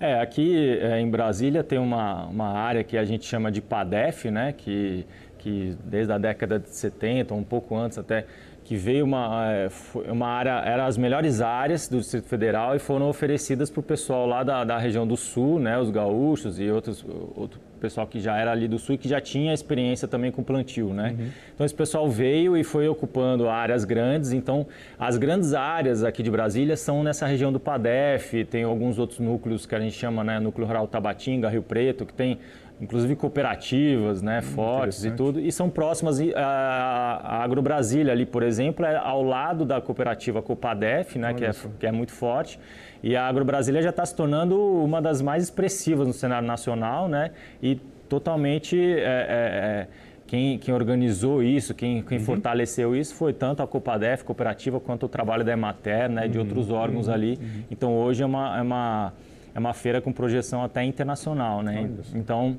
É, 0.00 0.18
aqui 0.18 0.78
é, 0.80 0.98
em 0.98 1.10
Brasília 1.10 1.62
tem 1.62 1.78
uma, 1.78 2.24
uma 2.24 2.52
área 2.52 2.82
que 2.82 2.96
a 2.96 3.04
gente 3.04 3.26
chama 3.26 3.52
de 3.52 3.60
PADEF, 3.60 4.30
né? 4.30 4.54
que 4.56 5.04
que 5.44 5.76
desde 5.84 6.10
a 6.10 6.16
década 6.16 6.58
de 6.58 6.74
70, 6.74 7.34
um 7.34 7.44
pouco 7.44 7.76
antes 7.76 7.98
até, 7.98 8.24
que 8.64 8.76
veio 8.76 9.04
uma, 9.04 9.46
é, 9.52 9.68
uma 10.10 10.26
área, 10.26 10.62
eram 10.64 10.86
as 10.86 10.96
melhores 10.96 11.42
áreas 11.42 11.86
do 11.86 11.98
Distrito 11.98 12.26
Federal 12.26 12.74
e 12.74 12.78
foram 12.78 13.10
oferecidas 13.10 13.68
para 13.68 13.80
o 13.80 13.82
pessoal 13.82 14.26
lá 14.26 14.42
da, 14.42 14.64
da 14.64 14.78
região 14.78 15.06
do 15.06 15.18
Sul, 15.18 15.60
né, 15.60 15.78
os 15.78 15.90
gaúchos 15.90 16.58
e 16.58 16.70
outros, 16.70 17.04
outro 17.36 17.60
pessoal 17.84 18.06
que 18.06 18.18
já 18.18 18.34
era 18.38 18.50
ali 18.50 18.66
do 18.66 18.78
Sul 18.78 18.94
e 18.94 18.98
que 18.98 19.06
já 19.06 19.20
tinha 19.20 19.52
experiência 19.52 20.08
também 20.08 20.32
com 20.32 20.42
plantio, 20.42 20.94
né? 20.94 21.14
Uhum. 21.18 21.28
Então 21.54 21.66
esse 21.66 21.74
pessoal 21.74 22.08
veio 22.08 22.56
e 22.56 22.64
foi 22.64 22.88
ocupando 22.88 23.46
áreas 23.46 23.84
grandes, 23.84 24.32
então 24.32 24.66
as 24.98 25.18
grandes 25.18 25.52
áreas 25.52 26.02
aqui 26.02 26.22
de 26.22 26.30
Brasília 26.30 26.78
são 26.78 27.02
nessa 27.02 27.26
região 27.26 27.52
do 27.52 27.60
PADEF, 27.60 28.46
tem 28.46 28.62
alguns 28.62 28.98
outros 28.98 29.20
núcleos 29.20 29.66
que 29.66 29.74
a 29.74 29.80
gente 29.80 29.94
chama, 29.94 30.24
né, 30.24 30.40
núcleo 30.40 30.66
rural 30.66 30.88
Tabatinga, 30.88 31.50
Rio 31.50 31.62
Preto, 31.62 32.06
que 32.06 32.14
tem 32.14 32.38
inclusive 32.80 33.14
cooperativas, 33.14 34.20
né, 34.20 34.40
hum, 34.40 34.42
fortes 34.42 35.04
e 35.04 35.10
tudo, 35.10 35.38
e 35.40 35.50
são 35.52 35.70
próximas 35.70 36.18
a, 36.34 37.42
Agrobrasília 37.42 38.12
ali, 38.12 38.26
por 38.26 38.42
exemplo, 38.42 38.84
é 38.84 38.96
ao 38.96 39.22
lado 39.22 39.64
da 39.64 39.80
cooperativa 39.80 40.42
Copadef, 40.42 41.18
né, 41.18 41.32
que 41.34 41.44
é, 41.44 41.50
que 41.78 41.86
é 41.86 41.92
muito 41.92 42.12
forte, 42.12 42.58
e 43.02 43.14
a 43.14 43.26
Agrobrasília 43.26 43.80
já 43.80 43.90
está 43.90 44.04
se 44.04 44.14
tornando 44.14 44.58
uma 44.58 45.00
das 45.00 45.22
mais 45.22 45.42
expressivas 45.44 46.06
no 46.06 46.12
cenário 46.12 46.46
nacional, 46.46 47.08
né, 47.08 47.30
e 47.62 47.76
totalmente 48.08 48.76
é, 48.76 48.98
é, 48.98 49.06
é, 49.06 49.88
quem, 50.26 50.58
quem, 50.58 50.74
organizou 50.74 51.42
isso, 51.42 51.74
quem, 51.74 52.02
quem 52.02 52.18
uhum. 52.18 52.24
fortaleceu 52.24 52.94
isso 52.96 53.14
foi 53.14 53.32
tanto 53.32 53.62
a 53.62 53.66
Copadef, 53.66 54.24
cooperativa, 54.24 54.80
quanto 54.80 55.06
o 55.06 55.08
trabalho 55.08 55.44
da 55.44 55.52
Emater, 55.52 56.10
né, 56.10 56.26
de 56.26 56.38
uhum. 56.38 56.44
outros 56.44 56.70
órgãos 56.70 57.08
uhum. 57.08 57.14
ali. 57.14 57.38
Uhum. 57.40 57.62
Então 57.70 57.96
hoje 57.96 58.22
é 58.22 58.26
uma, 58.26 58.58
é 58.58 58.62
uma 58.62 59.12
é 59.54 59.58
uma 59.58 59.72
feira 59.72 60.00
com 60.00 60.12
projeção 60.12 60.62
até 60.64 60.82
internacional, 60.82 61.62
né? 61.62 61.88
Então, 62.14 62.56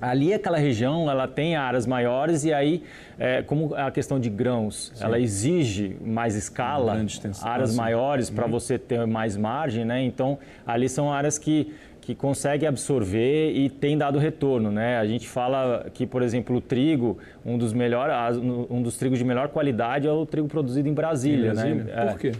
ali 0.00 0.32
aquela 0.32 0.58
região, 0.58 1.10
ela 1.10 1.26
tem 1.26 1.56
áreas 1.56 1.86
maiores 1.86 2.44
e 2.44 2.52
aí, 2.52 2.82
é, 3.18 3.42
como 3.42 3.74
a 3.74 3.90
questão 3.90 4.20
de 4.20 4.30
grãos, 4.30 4.92
Sim. 4.94 5.04
ela 5.04 5.18
exige 5.18 5.96
mais 6.00 6.36
escala, 6.36 7.04
áreas 7.42 7.74
maiores 7.74 8.30
para 8.30 8.44
uhum. 8.44 8.50
você 8.50 8.78
ter 8.78 9.06
mais 9.06 9.36
margem, 9.36 9.84
né? 9.84 10.02
Então, 10.02 10.38
ali 10.66 10.88
são 10.88 11.12
áreas 11.12 11.38
que 11.38 11.72
que 12.08 12.14
consegue 12.14 12.66
absorver 12.66 13.52
e 13.52 13.68
tem 13.68 13.98
dado 13.98 14.18
retorno, 14.18 14.70
né? 14.70 14.96
A 14.96 15.04
gente 15.04 15.28
fala 15.28 15.90
que, 15.92 16.06
por 16.06 16.22
exemplo, 16.22 16.56
o 16.56 16.60
trigo, 16.60 17.18
um 17.44 17.58
dos 17.58 17.74
melhores, 17.74 18.38
um 18.38 18.80
dos 18.80 18.96
trigos 18.96 19.18
de 19.18 19.26
melhor 19.26 19.48
qualidade 19.48 20.06
é 20.06 20.10
o 20.10 20.24
trigo 20.24 20.48
produzido 20.48 20.88
em 20.88 20.94
Brasília, 20.94 21.50
em 21.50 21.52
Brasília? 21.52 21.84
né? 21.84 22.14
Por 22.14 22.26
é. 22.28 22.32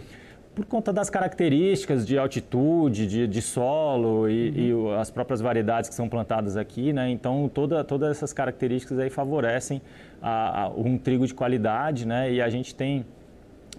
Por 0.59 0.65
conta 0.65 0.91
das 0.91 1.09
características 1.09 2.05
de 2.05 2.17
altitude, 2.17 3.07
de, 3.07 3.27
de 3.27 3.41
solo 3.41 4.29
e, 4.29 4.73
uhum. 4.73 4.91
e, 4.91 4.95
as 4.95 5.09
próprias 5.09 5.41
variedades 5.41 5.89
que 5.89 5.95
são 5.95 6.09
plantadas 6.09 6.57
aqui, 6.57 6.91
né? 6.91 7.09
Então 7.09 7.49
toda, 7.53 7.83
todas 7.83 8.11
essas 8.11 8.33
características 8.33 8.99
aí 8.99 9.09
favorecem 9.09 9.81
a, 10.21 10.63
a, 10.63 10.69
um 10.69 10.97
trigo 10.97 11.25
de 11.25 11.33
qualidade, 11.33 12.05
né? 12.05 12.31
E 12.33 12.41
a 12.41 12.49
gente 12.49 12.75
tem 12.75 13.05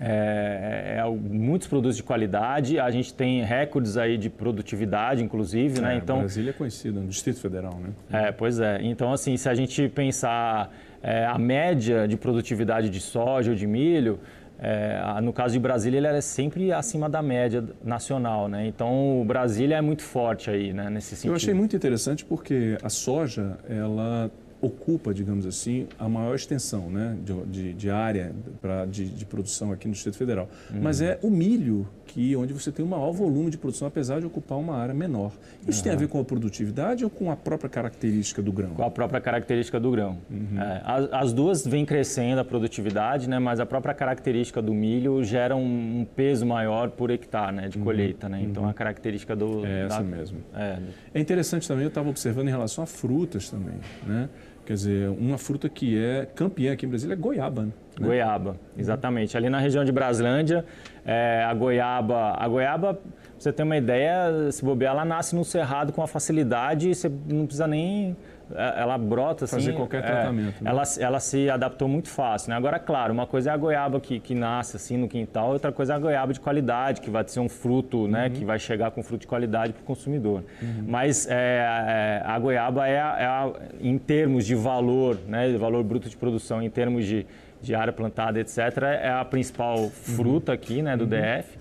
é, 0.00 0.96
é, 0.98 1.10
muitos 1.10 1.68
produtos 1.68 1.96
de 1.96 2.02
qualidade, 2.02 2.78
a 2.78 2.90
gente 2.90 3.12
tem 3.12 3.42
recordes 3.42 3.98
aí 3.98 4.16
de 4.16 4.30
produtividade, 4.30 5.22
inclusive, 5.22 5.80
né? 5.80 5.88
é, 5.88 5.92
né? 5.92 6.00
Então 6.02 6.18
Brasília 6.20 6.50
é 6.50 6.54
conhecida 6.54 6.98
no 6.98 7.08
Distrito 7.08 7.40
Federal, 7.40 7.74
né? 7.74 7.90
É, 8.10 8.32
pois 8.32 8.58
é. 8.58 8.78
Então 8.82 9.12
assim, 9.12 9.36
se 9.36 9.48
a 9.48 9.54
gente 9.54 9.86
pensar 9.88 10.72
é, 11.02 11.26
a 11.26 11.38
média 11.38 12.08
de 12.08 12.16
produtividade 12.16 12.88
de 12.88 13.00
soja 13.00 13.50
ou 13.50 13.56
de 13.56 13.66
milho 13.66 14.18
é, 14.62 15.20
no 15.22 15.32
caso 15.32 15.54
de 15.54 15.58
Brasília, 15.58 15.96
ele 15.96 16.06
é 16.06 16.20
sempre 16.20 16.70
acima 16.70 17.08
da 17.08 17.22
média 17.22 17.64
nacional, 17.82 18.46
né? 18.46 18.66
Então, 18.66 19.22
o 19.22 19.24
Brasília 19.24 19.76
é 19.76 19.80
muito 19.80 20.02
forte 20.02 20.50
aí, 20.50 20.72
né, 20.72 20.90
nesse 20.90 21.16
sentido. 21.16 21.30
Eu 21.30 21.36
achei 21.36 21.54
muito 21.54 21.74
interessante 21.74 22.26
porque 22.26 22.76
a 22.82 22.90
soja, 22.90 23.56
ela 23.66 24.30
ocupa, 24.60 25.14
digamos 25.14 25.46
assim, 25.46 25.86
a 25.98 26.08
maior 26.08 26.34
extensão 26.34 26.90
né, 26.90 27.16
de, 27.24 27.34
de, 27.46 27.72
de 27.72 27.90
área 27.90 28.32
pra, 28.60 28.84
de, 28.84 29.06
de, 29.06 29.24
produção 29.24 29.72
aqui 29.72 29.88
no 29.88 29.94
Distrito 29.94 30.16
Federal. 30.16 30.48
Uhum. 30.70 30.80
Mas 30.82 31.00
é 31.00 31.18
o 31.22 31.30
milho 31.30 31.88
que 32.06 32.34
onde 32.34 32.52
você 32.52 32.72
tem 32.72 32.84
um 32.84 32.88
maior 32.88 33.12
volume 33.12 33.50
de 33.50 33.56
produção, 33.56 33.86
apesar 33.86 34.20
de 34.20 34.26
ocupar 34.26 34.58
uma 34.58 34.76
área 34.76 34.92
menor. 34.92 35.32
Isso 35.66 35.78
uhum. 35.78 35.84
tem 35.84 35.92
a 35.92 35.96
ver 35.96 36.08
com 36.08 36.18
a 36.20 36.24
produtividade 36.24 37.04
ou 37.04 37.10
com 37.10 37.30
a 37.30 37.36
própria 37.36 37.70
característica 37.70 38.42
do 38.42 38.52
grão? 38.52 38.70
Com 38.70 38.82
a 38.82 38.90
própria 38.90 39.20
característica 39.20 39.78
do 39.78 39.90
grão. 39.92 40.18
Uhum. 40.28 40.60
É, 40.60 40.82
as, 40.84 41.12
as, 41.12 41.32
duas 41.32 41.64
vêm 41.64 41.86
crescendo 41.86 42.40
a 42.40 42.44
produtividade, 42.44 43.28
né, 43.28 43.38
mas 43.38 43.60
a 43.60 43.66
própria 43.66 43.94
característica 43.94 44.60
do 44.60 44.74
milho 44.74 45.22
gera 45.22 45.54
um, 45.54 46.00
um 46.00 46.04
peso 46.04 46.44
maior 46.44 46.90
por 46.90 47.10
hectare 47.10 47.54
né, 47.54 47.68
de 47.68 47.78
uhum. 47.78 47.84
colheita. 47.84 48.28
Né? 48.28 48.42
Então, 48.42 48.64
uhum. 48.64 48.68
a 48.68 48.74
característica 48.74 49.36
do... 49.36 49.64
É 49.64 49.86
essa 49.86 49.98
da, 49.98 50.02
mesmo. 50.02 50.38
É, 50.52 50.78
é 51.14 51.20
interessante 51.20 51.66
também, 51.68 51.84
eu 51.84 51.88
estava 51.88 52.08
observando 52.08 52.48
em 52.48 52.50
relação 52.50 52.82
a 52.82 52.86
frutas 52.86 53.48
também, 53.48 53.78
né? 54.06 54.28
Quer 54.70 54.74
dizer, 54.74 55.08
uma 55.08 55.36
fruta 55.36 55.68
que 55.68 55.98
é 55.98 56.24
campeã 56.32 56.74
aqui 56.74 56.86
em 56.86 56.88
Brasília 56.88 57.14
é 57.14 57.16
goiaba. 57.16 57.62
Né? 57.64 57.72
Goiaba, 57.98 58.54
exatamente. 58.78 59.36
Ali 59.36 59.50
na 59.50 59.58
região 59.58 59.84
de 59.84 59.90
Braslândia, 59.90 60.64
é, 61.04 61.42
a 61.42 61.52
goiaba, 61.52 62.36
a 62.38 62.46
goiaba, 62.46 62.94
pra 62.94 63.02
você 63.36 63.52
ter 63.52 63.64
uma 63.64 63.76
ideia, 63.76 64.48
se 64.52 64.64
bobear, 64.64 64.92
ela 64.92 65.04
nasce 65.04 65.34
no 65.34 65.44
cerrado 65.44 65.92
com 65.92 66.04
a 66.04 66.06
facilidade, 66.06 66.94
você 66.94 67.10
não 67.26 67.46
precisa 67.46 67.66
nem 67.66 68.16
ela 68.54 68.98
brota 68.98 69.44
assim. 69.44 69.56
Fazer 69.56 69.72
qualquer 69.72 69.98
é, 69.98 70.02
tratamento. 70.02 70.56
É, 70.60 70.64
né? 70.64 70.70
ela, 70.70 70.82
ela 70.98 71.20
se 71.20 71.48
adaptou 71.48 71.88
muito 71.88 72.08
fácil. 72.08 72.50
Né? 72.50 72.56
Agora, 72.56 72.78
claro, 72.78 73.12
uma 73.12 73.26
coisa 73.26 73.50
é 73.50 73.54
a 73.54 73.56
goiaba 73.56 74.00
que, 74.00 74.18
que 74.20 74.34
nasce 74.34 74.76
assim 74.76 74.96
no 74.96 75.08
quintal, 75.08 75.52
outra 75.52 75.72
coisa 75.72 75.92
é 75.92 75.96
a 75.96 75.98
goiaba 75.98 76.32
de 76.32 76.40
qualidade, 76.40 77.00
que 77.00 77.10
vai 77.10 77.26
ser 77.26 77.40
um 77.40 77.48
fruto, 77.48 78.08
né, 78.08 78.26
uhum. 78.26 78.30
que 78.32 78.44
vai 78.44 78.58
chegar 78.58 78.90
com 78.90 79.02
fruto 79.02 79.22
de 79.22 79.26
qualidade 79.26 79.72
para 79.72 79.82
o 79.82 79.84
consumidor. 79.84 80.42
Uhum. 80.62 80.84
Mas 80.86 81.26
é, 81.28 82.22
é 82.22 82.22
a 82.24 82.38
goiaba 82.38 82.86
é, 82.86 83.00
a, 83.00 83.16
é 83.18 83.26
a, 83.26 83.52
em 83.80 83.98
termos 83.98 84.46
de 84.46 84.54
valor, 84.54 85.18
né, 85.26 85.52
valor 85.56 85.82
bruto 85.84 86.08
de 86.08 86.16
produção, 86.16 86.62
em 86.62 86.70
termos 86.70 87.04
de, 87.06 87.26
de 87.60 87.74
área 87.74 87.92
plantada, 87.92 88.40
etc., 88.40 88.58
é 89.00 89.10
a 89.10 89.24
principal 89.24 89.78
uhum. 89.78 89.90
fruta 89.90 90.52
aqui 90.52 90.82
né, 90.82 90.96
do 90.96 91.04
uhum. 91.04 91.10
DF. 91.10 91.60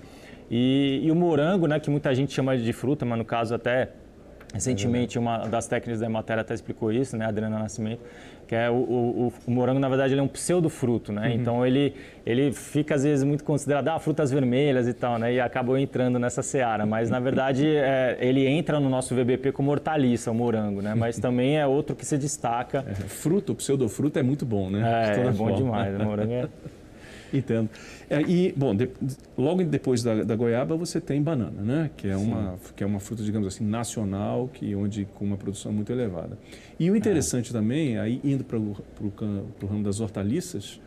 E, 0.51 1.01
e, 1.03 1.11
o 1.11 1.15
morango, 1.15 1.67
né, 1.67 1.79
que 1.79 1.91
muita 1.91 2.13
gente 2.15 2.33
chama 2.33 2.57
de 2.57 2.73
fruta, 2.73 3.05
mas 3.05 3.17
no 3.19 3.25
caso 3.25 3.53
até 3.53 3.89
Recentemente, 4.53 5.19
uma 5.19 5.47
das 5.47 5.67
técnicas 5.67 5.99
da 5.99 6.09
matéria 6.09 6.41
até 6.41 6.53
explicou 6.55 6.91
isso, 6.91 7.15
né, 7.15 7.25
Adriana 7.25 7.59
Nascimento, 7.59 8.01
que 8.47 8.55
é 8.55 8.67
o, 8.67 8.73
o, 8.73 9.33
o 9.45 9.51
morango, 9.51 9.79
na 9.79 9.87
verdade, 9.87 10.13
ele 10.13 10.21
é 10.21 10.23
um 10.23 10.27
pseudo-fruto, 10.27 11.13
né? 11.13 11.27
Uhum. 11.27 11.33
Então, 11.35 11.65
ele, 11.65 11.93
ele 12.25 12.51
fica, 12.51 12.95
às 12.95 13.03
vezes, 13.03 13.23
muito 13.23 13.43
considerado, 13.43 13.89
ah, 13.89 13.99
frutas 13.99 14.31
vermelhas 14.31 14.87
e 14.87 14.93
tal, 14.93 15.19
né? 15.19 15.35
E 15.35 15.39
acabou 15.39 15.77
entrando 15.77 16.17
nessa 16.17 16.41
seara. 16.41 16.83
Mas, 16.83 17.11
na 17.11 17.19
verdade, 17.19 17.67
é, 17.77 18.17
ele 18.19 18.47
entra 18.47 18.79
no 18.79 18.89
nosso 18.89 19.13
VBP 19.13 19.51
como 19.51 19.69
hortaliça, 19.69 20.31
o 20.31 20.33
morango, 20.33 20.81
né? 20.81 20.95
Mas 20.95 21.19
também 21.19 21.59
é 21.59 21.67
outro 21.67 21.95
que 21.95 22.03
se 22.03 22.17
destaca. 22.17 22.83
É, 22.89 22.95
fruto, 22.95 23.53
pseudo-fruto 23.53 24.17
é 24.17 24.23
muito 24.23 24.47
bom, 24.47 24.67
né? 24.71 25.13
É, 25.15 25.19
é 25.19 25.23
bom 25.25 25.33
forma. 25.33 25.57
demais, 25.57 25.95
o 25.95 26.03
morango 26.03 26.33
é... 26.33 26.49
Entendo. 27.33 27.69
É, 28.09 28.21
e, 28.21 28.53
bom, 28.55 28.75
de, 28.75 28.89
logo 29.37 29.63
depois 29.63 30.01
da, 30.03 30.23
da, 30.23 30.35
goiaba 30.35 30.75
você 30.75 30.99
tem 30.99 31.21
banana, 31.21 31.61
né? 31.61 31.89
Que 31.95 32.07
é, 32.07 32.17
uma, 32.17 32.57
que 32.75 32.83
é 32.83 32.87
uma 32.87 32.99
fruta, 32.99 33.23
digamos 33.23 33.47
assim, 33.47 33.65
nacional, 33.65 34.49
que, 34.53 34.75
onde, 34.75 35.05
com 35.15 35.25
uma 35.25 35.37
produção 35.37 35.71
muito 35.71 35.91
elevada. 35.91 36.37
E 36.79 36.89
o 36.89 36.95
interessante 36.95 37.51
é. 37.51 37.53
também, 37.53 37.97
aí 37.97 38.19
indo 38.23 38.43
para 38.43 38.57
o 38.57 39.65
ramo 39.67 39.83
das 39.83 39.99
hortaliças, 39.99 40.79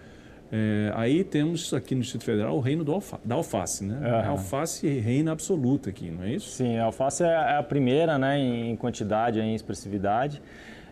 é, 0.54 0.92
aí 0.94 1.24
temos 1.24 1.72
aqui 1.72 1.94
no 1.94 2.02
Distrito 2.02 2.24
Federal 2.24 2.54
o 2.54 2.60
reino 2.60 2.84
alfa, 2.92 3.18
da 3.24 3.36
alface, 3.36 3.84
né? 3.84 3.96
Uhum. 3.96 4.14
A 4.14 4.28
alface 4.28 4.86
reina 4.86 5.32
absoluta 5.32 5.88
aqui, 5.88 6.10
não 6.10 6.24
é 6.24 6.34
isso? 6.34 6.50
Sim, 6.50 6.76
a 6.76 6.84
alface 6.84 7.22
é 7.22 7.56
a 7.56 7.62
primeira, 7.62 8.18
né, 8.18 8.38
em 8.38 8.76
quantidade, 8.76 9.40
em 9.40 9.54
expressividade. 9.54 10.42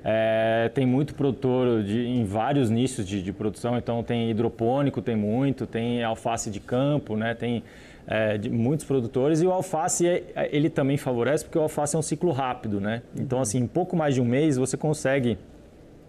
É, 0.03 0.71
tem 0.73 0.87
muito 0.87 1.15
produtor 1.15 1.83
de, 1.83 2.07
em 2.07 2.25
vários 2.25 2.71
nichos 2.71 3.07
de, 3.07 3.23
de, 3.23 3.33
produção, 3.33 3.77
então 3.77 4.03
tem 4.03 4.31
hidropônico, 4.31 5.03
tem 5.03 5.15
muito, 5.15 5.67
tem 5.67 6.03
alface 6.03 6.51
de 6.51 6.59
campo, 6.59 7.17
né? 7.17 7.35
tem 7.35 7.63
é, 8.07 8.39
de, 8.39 8.49
muitos 8.49 8.87
produtores 8.87 9.43
e 9.43 9.47
o 9.47 9.53
alface 9.53 10.07
é, 10.07 10.49
ele 10.51 10.71
também 10.71 10.97
favorece 10.97 11.45
porque 11.45 11.59
o 11.59 11.63
alface 11.63 11.95
é 11.95 11.99
um 11.99 12.03
ciclo 12.03 12.33
rápido, 12.33 12.81
né? 12.81 13.03
Então 13.15 13.41
assim, 13.41 13.59
em 13.59 13.67
pouco 13.67 13.95
mais 13.95 14.15
de 14.15 14.23
um 14.23 14.25
mês 14.25 14.57
você 14.57 14.77
consegue 14.77 15.37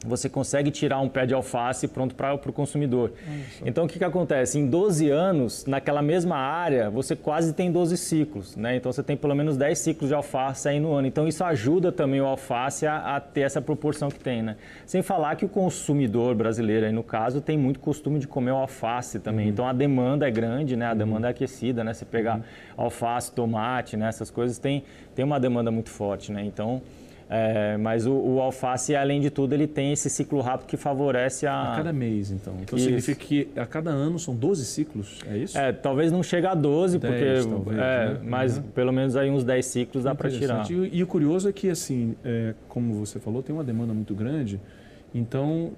você 0.06 0.28
consegue 0.28 0.72
tirar 0.72 1.00
um 1.00 1.08
pé 1.08 1.26
de 1.26 1.34
alface 1.34 1.88
pronto 1.88 2.16
para 2.16 2.34
o 2.34 2.54
consumidor. 2.54 3.14
Então, 3.64 3.86
o 3.86 3.88
que, 3.88 4.00
que 4.00 4.04
acontece? 4.04 4.58
Em 4.58 4.66
12 4.66 5.10
anos, 5.10 5.66
naquela 5.66 6.02
mesma 6.02 6.38
área, 6.38 6.90
você 6.90 7.16
quase 7.16 7.54
tem 7.54 7.72
12 7.72 7.98
ciclos. 7.98 8.56
Né? 8.56 8.78
Então, 8.78 8.92
você 8.92 9.04
tem 9.04 9.16
pelo 9.16 9.36
menos 9.36 9.58
10 9.58 9.78
ciclos 9.78 10.10
de 10.10 10.16
alface 10.16 10.68
aí 10.68 10.80
no 10.80 10.94
ano. 10.94 11.08
Então, 11.08 11.28
isso 11.28 11.44
ajuda 11.44 11.92
também 11.92 12.20
o 12.20 12.26
alface 12.26 12.88
a, 12.88 13.16
a 13.16 13.20
ter 13.20 13.42
essa 13.42 13.62
proporção 13.62 14.10
que 14.10 14.20
tem. 14.20 14.42
Né? 14.42 14.56
Sem 14.86 15.04
falar 15.04 15.36
que 15.36 15.46
o 15.46 15.50
consumidor 15.50 16.34
brasileiro, 16.34 16.88
aí 16.88 16.92
no 16.92 17.04
caso, 17.04 17.40
tem 17.40 17.58
muito 17.58 17.80
costume 17.80 18.18
de 18.18 18.28
comer 18.28 18.52
o 18.52 18.58
alface 18.58 19.20
também. 19.20 19.46
Uhum. 19.46 19.52
Então, 19.52 19.68
a 19.68 19.74
demanda 19.74 20.28
é 20.28 20.32
grande, 20.32 20.76
né? 20.76 20.88
a 20.88 20.94
demanda 20.96 21.28
uhum. 21.28 21.28
é 21.28 21.30
aquecida. 21.30 21.84
Né? 21.84 21.94
Você 21.94 22.06
pegar 22.06 22.38
uhum. 22.38 22.44
alface, 22.76 23.32
tomate, 23.32 23.96
né? 23.96 24.08
essas 24.08 24.32
coisas, 24.32 24.58
tem, 24.58 24.84
tem 25.14 25.24
uma 25.24 25.40
demanda 25.40 25.70
muito 25.70 25.92
forte. 25.92 26.32
Né? 26.32 26.44
Então, 26.44 26.82
é, 27.34 27.78
mas 27.78 28.06
o, 28.06 28.12
o, 28.12 28.42
alface, 28.42 28.94
além 28.94 29.22
de 29.22 29.30
tudo, 29.30 29.54
ele 29.54 29.66
tem 29.66 29.94
esse 29.94 30.10
ciclo 30.10 30.42
rápido 30.42 30.68
que 30.68 30.76
favorece 30.76 31.48
a... 31.48 31.72
A 31.72 31.76
cada 31.78 31.94
mês, 31.94 32.30
então. 32.30 32.58
Então 32.62 32.78
isso. 32.78 32.88
significa 32.88 33.26
que 33.26 33.48
a 33.56 33.66
cada 33.66 33.90
ano 33.90 34.20
são 34.20 34.36
12 34.36 34.66
ciclos, 34.66 35.22
é 35.26 35.38
isso? 35.38 35.58
É, 35.58 35.72
talvez 35.72 36.12
não 36.12 36.22
chegue 36.22 36.46
a 36.46 36.54
12, 36.54 37.00
10, 37.00 37.14
porque... 37.14 37.50
Talvez, 37.50 37.80
é, 37.80 38.10
né? 38.10 38.20
Mas 38.22 38.58
uhum. 38.58 38.64
pelo 38.64 38.92
menos 38.92 39.16
aí 39.16 39.32
uns 39.32 39.46
10 39.46 39.66
ciclos 39.66 40.04
dá 40.04 40.14
para 40.14 40.30
tirar. 40.30 40.70
E, 40.70 40.98
e, 40.98 41.02
o 41.02 41.08
curioso 41.08 41.48
é 41.48 41.54
que, 41.54 41.70
assim, 41.70 42.18
é, 42.26 42.54
como 42.68 42.96
você 42.96 43.18
falou, 43.18 43.42
tem 43.42 43.56
uma 43.56 43.64
demanda 43.64 43.94
muito 43.94 44.14
grande, 44.14 44.60
então 45.16 45.72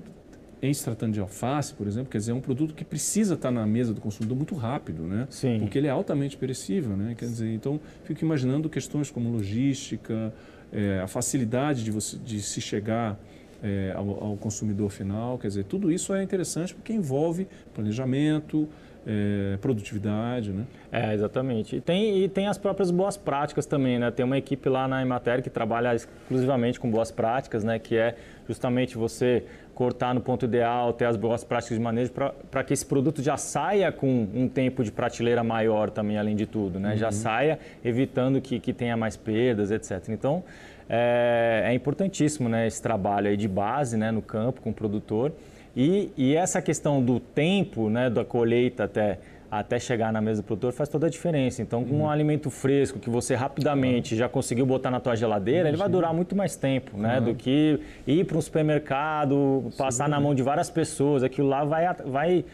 em 0.63 0.73
se 0.73 0.83
tratando 0.83 1.13
de 1.13 1.19
alface, 1.19 1.73
por 1.73 1.87
exemplo, 1.87 2.09
quer 2.09 2.17
dizer, 2.17 2.31
é 2.31 2.35
um 2.35 2.39
produto 2.39 2.73
que 2.73 2.85
precisa 2.85 3.33
estar 3.33 3.51
na 3.51 3.65
mesa 3.65 3.93
do 3.93 3.99
consumidor 3.99 4.37
muito 4.37 4.55
rápido, 4.55 5.03
né? 5.03 5.27
Sim. 5.29 5.59
Porque 5.59 5.77
ele 5.77 5.87
é 5.87 5.89
altamente 5.89 6.37
perecível, 6.37 6.95
né? 6.95 7.15
Quer 7.17 7.25
dizer, 7.25 7.53
então 7.53 7.79
fico 8.05 8.23
imaginando 8.23 8.69
questões 8.69 9.11
como 9.11 9.29
logística, 9.29 10.33
é, 10.71 11.01
a 11.01 11.07
facilidade 11.07 11.83
de, 11.83 11.91
você, 11.91 12.17
de 12.17 12.41
se 12.41 12.61
chegar 12.61 13.19
é, 13.61 13.93
ao, 13.93 14.23
ao, 14.23 14.37
consumidor 14.37 14.89
final, 14.89 15.37
quer 15.37 15.47
dizer, 15.47 15.65
tudo 15.65 15.91
isso 15.91 16.13
é 16.13 16.23
interessante 16.23 16.73
porque 16.73 16.93
envolve 16.93 17.47
planejamento, 17.73 18.67
é, 19.05 19.57
produtividade, 19.57 20.51
né? 20.51 20.65
É, 20.91 21.13
exatamente. 21.13 21.75
E 21.75 21.81
tem, 21.81 22.23
e 22.23 22.29
tem 22.29 22.47
as 22.47 22.57
próprias 22.57 22.89
boas 22.89 23.17
práticas 23.17 23.65
também, 23.65 23.99
né? 23.99 24.09
Tem 24.11 24.25
uma 24.25 24.37
equipe 24.37 24.67
lá 24.69 24.87
na 24.87 25.01
Emater 25.01 25.41
que 25.41 25.49
trabalha 25.49 25.93
exclusivamente 25.93 26.79
com 26.79 26.89
boas 26.89 27.11
práticas, 27.11 27.63
né? 27.63 27.79
Que 27.79 27.97
é 27.97 28.15
justamente 28.47 28.97
você 28.97 29.43
cortar 29.73 30.13
no 30.13 30.21
ponto 30.21 30.45
ideal, 30.45 30.93
ter 30.93 31.05
as 31.05 31.15
boas 31.15 31.43
práticas 31.43 31.77
de 31.77 31.83
manejo 31.83 32.11
para 32.51 32.63
que 32.63 32.73
esse 32.73 32.85
produto 32.85 33.21
já 33.21 33.37
saia 33.37 33.91
com 33.91 34.27
um 34.33 34.47
tempo 34.47 34.83
de 34.83 34.91
prateleira 34.91 35.43
maior 35.43 35.89
também, 35.89 36.17
além 36.17 36.35
de 36.35 36.45
tudo, 36.45 36.79
né? 36.79 36.91
Uhum. 36.91 36.97
Já 36.97 37.11
saia 37.11 37.59
evitando 37.83 38.39
que, 38.39 38.59
que 38.59 38.73
tenha 38.73 38.95
mais 38.95 39.17
perdas, 39.17 39.71
etc. 39.71 40.09
Então, 40.09 40.43
é, 40.87 41.63
é 41.67 41.73
importantíssimo, 41.73 42.47
né? 42.47 42.67
Esse 42.67 42.81
trabalho 42.81 43.29
aí 43.29 43.37
de 43.37 43.47
base, 43.47 43.97
né? 43.97 44.11
No 44.11 44.21
campo 44.21 44.61
com 44.61 44.69
o 44.69 44.73
produtor 44.73 45.31
e, 45.75 46.11
e 46.15 46.35
essa 46.35 46.61
questão 46.61 47.01
do 47.01 47.19
tempo, 47.19 47.89
né, 47.89 48.09
da 48.09 48.23
colheita 48.23 48.83
até 48.83 49.19
até 49.59 49.79
chegar 49.79 50.11
na 50.11 50.19
mesa 50.19 50.41
do 50.41 50.45
produtor 50.45 50.73
faz 50.73 50.89
toda 50.89 51.05
a 51.05 51.09
diferença. 51.09 51.61
Então, 51.61 51.83
com 51.83 51.95
uhum. 51.95 52.01
um 52.01 52.09
alimento 52.09 52.49
fresco 52.49 52.97
que 52.97 53.09
você 53.09 53.35
rapidamente 53.35 54.15
já 54.15 54.27
conseguiu 54.27 54.65
botar 54.65 54.89
na 54.89 54.99
tua 54.99 55.15
geladeira, 55.15 55.67
ele 55.67 55.77
vai 55.77 55.87
durar 55.87 56.11
muito 56.11 56.35
mais 56.35 56.55
tempo, 56.55 56.97
né? 56.97 57.21
Do 57.21 57.35
que 57.35 57.79
ir 58.07 58.25
para 58.25 58.37
um 58.37 58.41
supermercado, 58.41 59.71
passar 59.77 60.09
na 60.09 60.19
mão 60.19 60.33
de 60.33 60.41
várias 60.41 60.71
pessoas. 60.71 61.21
Aquilo 61.21 61.47
lá 61.47 61.63
vai, 61.63 61.93
vai 62.05 62.45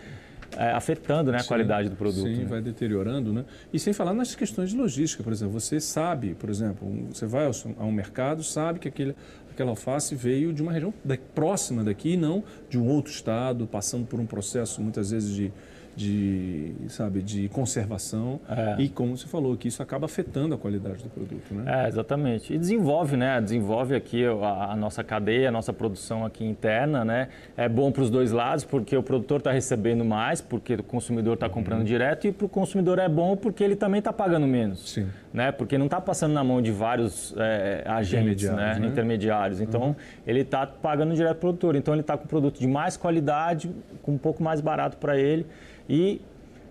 é, 0.57 0.71
afetando 0.71 1.31
né, 1.31 1.37
a 1.37 1.41
sim, 1.41 1.47
qualidade 1.47 1.87
do 1.87 1.95
produto. 1.95 2.27
Sim, 2.27 2.39
né? 2.39 2.45
vai 2.45 2.61
deteriorando. 2.61 3.31
Né? 3.31 3.45
E 3.71 3.79
sem 3.79 3.93
falar 3.93 4.13
nas 4.13 4.35
questões 4.35 4.71
de 4.71 4.77
logística, 4.77 5.23
por 5.23 5.31
exemplo, 5.31 5.57
você 5.57 5.79
sabe, 5.79 6.35
por 6.35 6.49
exemplo, 6.49 7.07
você 7.13 7.25
vai 7.25 7.45
a 7.45 7.83
um 7.85 7.91
mercado, 7.93 8.43
sabe 8.43 8.77
que 8.77 8.89
aquele, 8.89 9.15
aquela 9.49 9.69
alface 9.69 10.15
veio 10.15 10.51
de 10.51 10.61
uma 10.61 10.73
região 10.73 10.93
da, 11.03 11.17
próxima 11.33 11.81
daqui, 11.81 12.17
não 12.17 12.43
de 12.69 12.77
um 12.77 12.89
outro 12.89 13.11
estado, 13.11 13.65
passando 13.67 14.05
por 14.05 14.19
um 14.19 14.25
processo 14.25 14.81
muitas 14.81 15.11
vezes 15.11 15.33
de 15.33 15.51
de, 15.95 16.73
sabe, 16.87 17.21
de 17.21 17.49
conservação 17.49 18.39
é. 18.49 18.81
e 18.81 18.89
como 18.89 19.17
você 19.17 19.27
falou, 19.27 19.55
que 19.57 19.67
isso 19.67 19.81
acaba 19.83 20.05
afetando 20.05 20.55
a 20.55 20.57
qualidade 20.57 21.03
do 21.03 21.09
produto, 21.09 21.53
né? 21.53 21.83
É, 21.83 21.87
exatamente. 21.87 22.53
E 22.53 22.57
desenvolve, 22.57 23.17
né? 23.17 23.41
Desenvolve 23.41 23.95
aqui 23.95 24.25
a, 24.25 24.71
a 24.71 24.75
nossa 24.75 25.03
cadeia, 25.03 25.49
a 25.49 25.51
nossa 25.51 25.73
produção 25.73 26.25
aqui 26.25 26.45
interna, 26.45 27.03
né? 27.03 27.29
É 27.57 27.67
bom 27.67 27.91
para 27.91 28.03
os 28.03 28.09
dois 28.09 28.31
lados, 28.31 28.63
porque 28.63 28.95
o 28.95 29.03
produtor 29.03 29.39
está 29.39 29.51
recebendo 29.51 30.05
mais, 30.05 30.41
porque 30.41 30.75
o 30.75 30.83
consumidor 30.83 31.33
está 31.33 31.49
comprando 31.49 31.79
uhum. 31.79 31.85
direto 31.85 32.27
e 32.27 32.31
para 32.31 32.45
o 32.45 32.49
consumidor 32.49 32.99
é 32.99 33.09
bom 33.09 33.35
porque 33.35 33.63
ele 33.63 33.75
também 33.75 33.99
está 33.99 34.13
pagando 34.13 34.47
menos. 34.47 34.91
Sim. 34.91 35.07
Né? 35.31 35.51
Porque 35.51 35.77
não 35.77 35.85
está 35.85 36.01
passando 36.01 36.33
na 36.33 36.43
mão 36.43 36.61
de 36.61 36.71
vários 36.71 37.35
é, 37.37 37.83
agentes, 37.85 38.43
intermediários, 38.43 38.77
né? 38.77 38.79
né? 38.79 38.87
intermediários. 38.87 39.61
Então, 39.61 39.81
uhum. 39.81 39.95
ele 40.25 40.41
está 40.41 40.65
pagando 40.65 41.13
direto 41.13 41.37
para 41.37 41.49
o 41.49 41.53
produtor. 41.53 41.75
Então, 41.75 41.93
ele 41.93 42.01
está 42.01 42.17
com 42.17 42.25
produto 42.27 42.59
de 42.59 42.67
mais 42.67 42.97
qualidade, 42.97 43.69
com 44.01 44.13
um 44.13 44.17
pouco 44.17 44.41
mais 44.41 44.59
barato 44.59 44.97
para 44.97 45.17
ele 45.17 45.45
e 45.87 46.19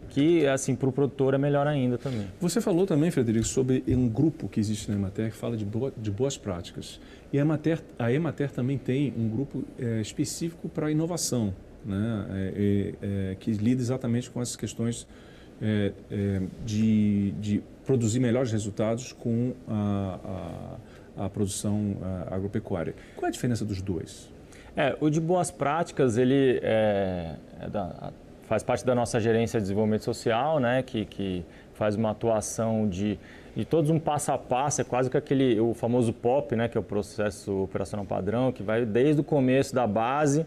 que, 0.08 0.46
assim, 0.46 0.74
para 0.74 0.88
o 0.88 0.92
produtor 0.92 1.34
é 1.34 1.38
melhor 1.38 1.66
ainda 1.66 1.98
também. 1.98 2.26
Você 2.40 2.60
falou 2.60 2.86
também, 2.86 3.10
Frederico, 3.10 3.46
sobre 3.46 3.84
um 3.88 4.08
grupo 4.08 4.48
que 4.48 4.58
existe 4.58 4.90
na 4.90 4.96
Emater 4.96 5.30
que 5.30 5.36
fala 5.36 5.56
de, 5.56 5.64
boa, 5.64 5.92
de 5.96 6.10
boas 6.10 6.36
práticas. 6.36 7.00
E 7.32 7.38
a 7.38 7.42
Emater, 7.42 7.82
a 7.98 8.12
Emater 8.12 8.50
também 8.50 8.78
tem 8.78 9.12
um 9.16 9.28
grupo 9.28 9.64
é, 9.78 10.00
específico 10.00 10.68
para 10.68 10.90
inovação, 10.90 11.54
né? 11.84 12.26
É, 12.30 12.94
é, 13.02 13.36
que 13.38 13.52
lida 13.52 13.80
exatamente 13.80 14.30
com 14.30 14.40
essas 14.40 14.56
questões 14.56 15.06
é, 15.60 15.92
é, 16.10 16.42
de, 16.64 17.32
de, 17.32 17.62
produzir 17.84 18.20
melhores 18.20 18.52
resultados 18.52 19.12
com 19.12 19.54
a, 19.66 20.76
a, 21.16 21.24
a 21.24 21.28
produção 21.30 21.96
agropecuária. 22.30 22.94
Qual 23.16 23.24
é 23.24 23.28
a 23.28 23.32
diferença 23.32 23.64
dos 23.64 23.80
dois? 23.80 24.28
É, 24.76 24.94
o 25.00 25.08
de 25.08 25.20
boas 25.20 25.50
práticas, 25.50 26.18
ele 26.18 26.60
é, 26.62 27.34
é 27.60 27.68
da, 27.68 28.12
faz 28.48 28.62
parte 28.62 28.84
da 28.84 28.94
nossa 28.94 29.20
gerência 29.20 29.58
de 29.58 29.64
desenvolvimento 29.64 30.04
social, 30.04 30.58
né, 30.58 30.82
que, 30.82 31.04
que 31.04 31.44
faz 31.74 31.96
uma 31.96 32.10
atuação 32.10 32.88
de, 32.88 33.18
de 33.54 33.64
todos 33.64 33.90
um 33.90 33.98
passo 33.98 34.32
a 34.32 34.38
passo, 34.38 34.80
é 34.80 34.84
quase 34.84 35.10
que 35.10 35.16
aquele, 35.16 35.60
o 35.60 35.74
famoso 35.74 36.12
POP, 36.12 36.56
né, 36.56 36.66
que 36.66 36.78
é 36.78 36.80
o 36.80 36.84
processo 36.84 37.64
operacional 37.64 38.06
padrão, 38.06 38.50
que 38.50 38.62
vai 38.62 38.86
desde 38.86 39.20
o 39.20 39.24
começo 39.24 39.74
da 39.74 39.86
base. 39.86 40.46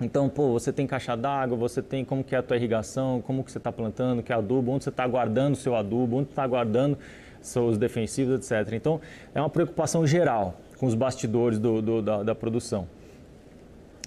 Então, 0.00 0.28
pô, 0.28 0.52
você 0.52 0.72
tem 0.72 0.86
caixa 0.86 1.16
d'água, 1.16 1.56
você 1.56 1.80
tem 1.80 2.04
como 2.04 2.24
que 2.24 2.34
é 2.34 2.38
a 2.38 2.42
tua 2.42 2.56
irrigação, 2.56 3.20
como 3.20 3.44
que 3.44 3.52
você 3.52 3.58
está 3.58 3.70
plantando, 3.70 4.22
que 4.22 4.32
é 4.32 4.34
adubo, 4.34 4.72
onde 4.72 4.84
você 4.84 4.90
está 4.90 5.06
guardando 5.06 5.54
o 5.54 5.56
seu 5.56 5.76
adubo, 5.76 6.16
onde 6.16 6.30
está 6.30 6.46
guardando 6.46 6.98
seus 7.40 7.78
defensivos, 7.78 8.50
etc. 8.50 8.72
Então, 8.74 9.00
é 9.34 9.40
uma 9.40 9.50
preocupação 9.50 10.06
geral 10.06 10.56
com 10.78 10.86
os 10.86 10.94
bastidores 10.94 11.58
do, 11.58 11.80
do 11.80 12.02
da, 12.02 12.22
da 12.22 12.34
produção. 12.34 12.86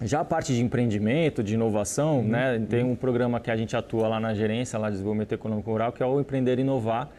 Já 0.02 0.20
a 0.20 0.26
parte 0.26 0.54
de 0.54 0.62
empreendimento, 0.62 1.42
de 1.42 1.54
inovação, 1.54 2.18
uhum. 2.18 2.28
né, 2.28 2.66
tem 2.70 2.84
um 2.84 2.96
programa 2.96 3.40
que 3.40 3.50
a 3.50 3.56
gente 3.56 3.78
atua 3.78 4.08
lá 4.10 4.20
na 4.20 4.34
gerência 4.34 4.78
lá 4.78 4.90
de 4.90 4.94
desenvolvimento 4.94 5.32
econômico 5.32 5.72
rural, 5.72 5.94
que 5.94 6.04
é 6.04 6.06
o 6.06 6.20
Empreender 6.20 6.60
e 6.60 6.62
Inovar, 6.62 7.10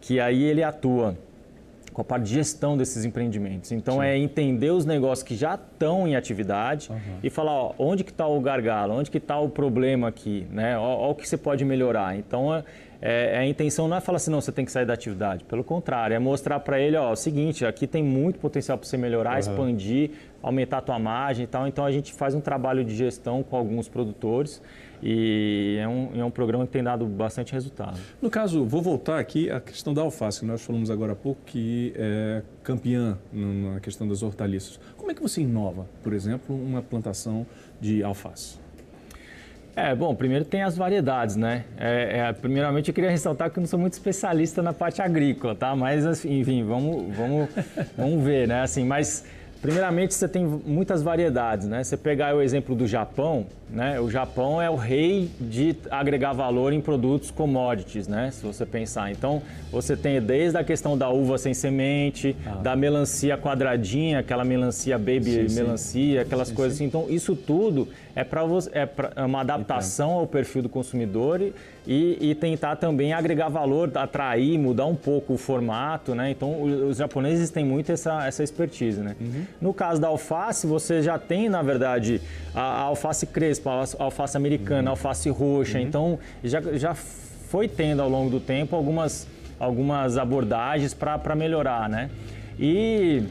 que 0.00 0.18
aí 0.18 0.42
ele 0.42 0.62
atua 0.62 1.16
com 1.92 2.00
a 2.00 2.04
parte 2.04 2.24
de 2.24 2.34
gestão 2.34 2.76
desses 2.76 3.04
empreendimentos. 3.04 3.70
Então 3.72 3.96
Sim. 3.96 4.04
é 4.04 4.16
entender 4.16 4.70
os 4.70 4.84
negócios 4.84 5.22
que 5.22 5.34
já 5.34 5.54
estão 5.54 6.06
em 6.08 6.16
atividade 6.16 6.90
uhum. 6.90 7.18
e 7.22 7.30
falar 7.30 7.52
ó, 7.52 7.74
onde 7.78 8.02
que 8.02 8.10
está 8.10 8.26
o 8.26 8.40
gargalo, 8.40 8.94
onde 8.94 9.10
que 9.10 9.18
está 9.18 9.38
o 9.38 9.48
problema 9.48 10.08
aqui, 10.08 10.46
né? 10.50 10.78
Ó, 10.78 10.82
ó, 10.82 11.10
o 11.10 11.14
que 11.14 11.28
você 11.28 11.36
pode 11.36 11.64
melhorar. 11.64 12.16
Então 12.16 12.54
é, 12.54 12.64
é, 13.04 13.36
a 13.36 13.44
intenção 13.44 13.88
não 13.88 13.96
é 13.96 14.00
falar 14.00 14.16
assim, 14.16 14.30
não, 14.30 14.40
você 14.40 14.52
tem 14.52 14.64
que 14.64 14.70
sair 14.70 14.86
da 14.86 14.94
atividade. 14.94 15.42
Pelo 15.44 15.64
contrário, 15.64 16.14
é 16.14 16.20
mostrar 16.20 16.60
para 16.60 16.78
ele, 16.78 16.96
ó, 16.96 17.10
o 17.10 17.16
seguinte, 17.16 17.66
aqui 17.66 17.84
tem 17.84 18.00
muito 18.00 18.38
potencial 18.38 18.78
para 18.78 18.86
você 18.86 18.96
melhorar, 18.96 19.32
uhum. 19.32 19.38
expandir, 19.40 20.10
aumentar 20.40 20.78
a 20.78 20.80
tua 20.80 21.00
margem 21.00 21.42
e 21.42 21.46
tal. 21.48 21.66
Então 21.66 21.84
a 21.84 21.90
gente 21.90 22.12
faz 22.12 22.32
um 22.32 22.40
trabalho 22.40 22.84
de 22.84 22.94
gestão 22.94 23.42
com 23.42 23.56
alguns 23.56 23.88
produtores 23.88 24.62
e 25.02 25.78
é 25.80 25.88
um, 25.88 26.10
é 26.14 26.24
um 26.24 26.30
programa 26.30 26.64
que 26.64 26.70
tem 26.70 26.82
dado 26.84 27.04
bastante 27.04 27.52
resultado. 27.52 27.98
No 28.20 28.30
caso, 28.30 28.64
vou 28.64 28.80
voltar 28.80 29.18
aqui 29.18 29.50
à 29.50 29.60
questão 29.60 29.92
da 29.92 30.00
alface, 30.00 30.38
que 30.38 30.46
nós 30.46 30.64
falamos 30.64 30.88
agora 30.88 31.10
há 31.10 31.16
pouco, 31.16 31.40
que 31.44 31.92
é 31.96 32.42
campeã 32.62 33.18
na 33.32 33.80
questão 33.80 34.06
das 34.06 34.22
hortaliças. 34.22 34.78
Como 34.96 35.10
é 35.10 35.14
que 35.14 35.20
você 35.20 35.40
inova, 35.40 35.88
por 36.04 36.12
exemplo, 36.12 36.54
uma 36.54 36.80
plantação 36.80 37.44
de 37.80 38.04
alface? 38.04 38.61
É, 39.74 39.94
bom, 39.94 40.14
primeiro 40.14 40.44
tem 40.44 40.62
as 40.62 40.76
variedades, 40.76 41.34
né? 41.34 41.64
É, 41.78 42.18
é, 42.18 42.32
primeiramente 42.32 42.88
eu 42.88 42.94
queria 42.94 43.10
ressaltar 43.10 43.50
que 43.50 43.58
eu 43.58 43.62
não 43.62 43.68
sou 43.68 43.78
muito 43.78 43.94
especialista 43.94 44.62
na 44.62 44.72
parte 44.72 45.00
agrícola, 45.00 45.54
tá? 45.54 45.74
Mas, 45.74 46.04
assim, 46.04 46.40
enfim, 46.40 46.62
vamos, 46.62 47.16
vamos, 47.16 47.48
vamos 47.96 48.22
ver, 48.22 48.46
né? 48.48 48.62
Assim, 48.62 48.84
mas 48.84 49.24
Primeiramente, 49.62 50.12
você 50.12 50.26
tem 50.26 50.44
muitas 50.44 51.04
variedades, 51.04 51.68
né? 51.68 51.84
Você 51.84 51.96
pegar 51.96 52.34
o 52.34 52.42
exemplo 52.42 52.74
do 52.74 52.84
Japão, 52.84 53.46
né? 53.72 53.98
O 53.98 54.10
Japão 54.10 54.60
é 54.60 54.68
o 54.68 54.76
rei 54.76 55.30
de 55.40 55.74
agregar 55.90 56.32
valor 56.34 56.72
em 56.72 56.80
produtos 56.80 57.30
commodities, 57.30 58.06
né? 58.06 58.30
Se 58.30 58.44
você 58.44 58.66
pensar. 58.66 59.10
Então, 59.10 59.42
você 59.70 59.96
tem 59.96 60.20
desde 60.20 60.58
a 60.58 60.64
questão 60.64 60.96
da 60.96 61.08
uva 61.08 61.38
sem 61.38 61.54
semente, 61.54 62.36
ah. 62.46 62.56
da 62.56 62.76
melancia 62.76 63.36
quadradinha, 63.38 64.18
aquela 64.18 64.44
melancia 64.44 64.98
baby 64.98 65.48
sim, 65.48 65.54
melancia, 65.54 66.20
sim. 66.20 66.26
aquelas 66.26 66.48
sim, 66.48 66.54
coisas 66.54 66.74
assim. 66.74 66.84
Então, 66.84 67.06
isso 67.08 67.34
tudo 67.34 67.88
é 68.14 68.22
para 68.22 68.42
é, 68.72 68.88
é 69.16 69.24
uma 69.24 69.40
adaptação 69.40 70.10
ao 70.10 70.26
perfil 70.26 70.62
do 70.62 70.68
consumidor 70.68 71.40
e, 71.86 72.18
e, 72.20 72.34
tentar 72.34 72.76
também 72.76 73.12
agregar 73.12 73.48
valor, 73.48 73.90
atrair, 73.96 74.56
mudar 74.56 74.86
um 74.86 74.94
pouco 74.94 75.34
o 75.34 75.38
formato, 75.38 76.14
né? 76.14 76.30
Então, 76.30 76.62
os 76.62 76.98
japoneses 76.98 77.50
têm 77.50 77.64
muito 77.64 77.90
essa, 77.90 78.24
essa 78.24 78.44
expertise, 78.44 79.00
né? 79.00 79.16
Uhum. 79.20 79.44
No 79.60 79.74
caso 79.74 80.00
da 80.00 80.06
alface, 80.06 80.66
você 80.66 81.02
já 81.02 81.18
tem, 81.18 81.48
na 81.48 81.60
verdade, 81.60 82.20
a, 82.54 82.60
a 82.60 82.80
alface 82.82 83.26
crespa, 83.26 83.61
a 83.70 84.04
alface 84.04 84.36
americana, 84.36 84.90
a 84.90 84.92
alface 84.92 85.28
roxa. 85.30 85.78
Uhum. 85.78 85.84
Então, 85.84 86.18
já, 86.42 86.60
já 86.74 86.94
foi 86.94 87.68
tendo 87.68 88.00
ao 88.02 88.08
longo 88.08 88.30
do 88.30 88.40
tempo 88.40 88.74
algumas, 88.74 89.26
algumas 89.58 90.16
abordagens 90.16 90.94
para 90.94 91.34
melhorar, 91.34 91.88
né? 91.88 92.10
E 92.58 93.22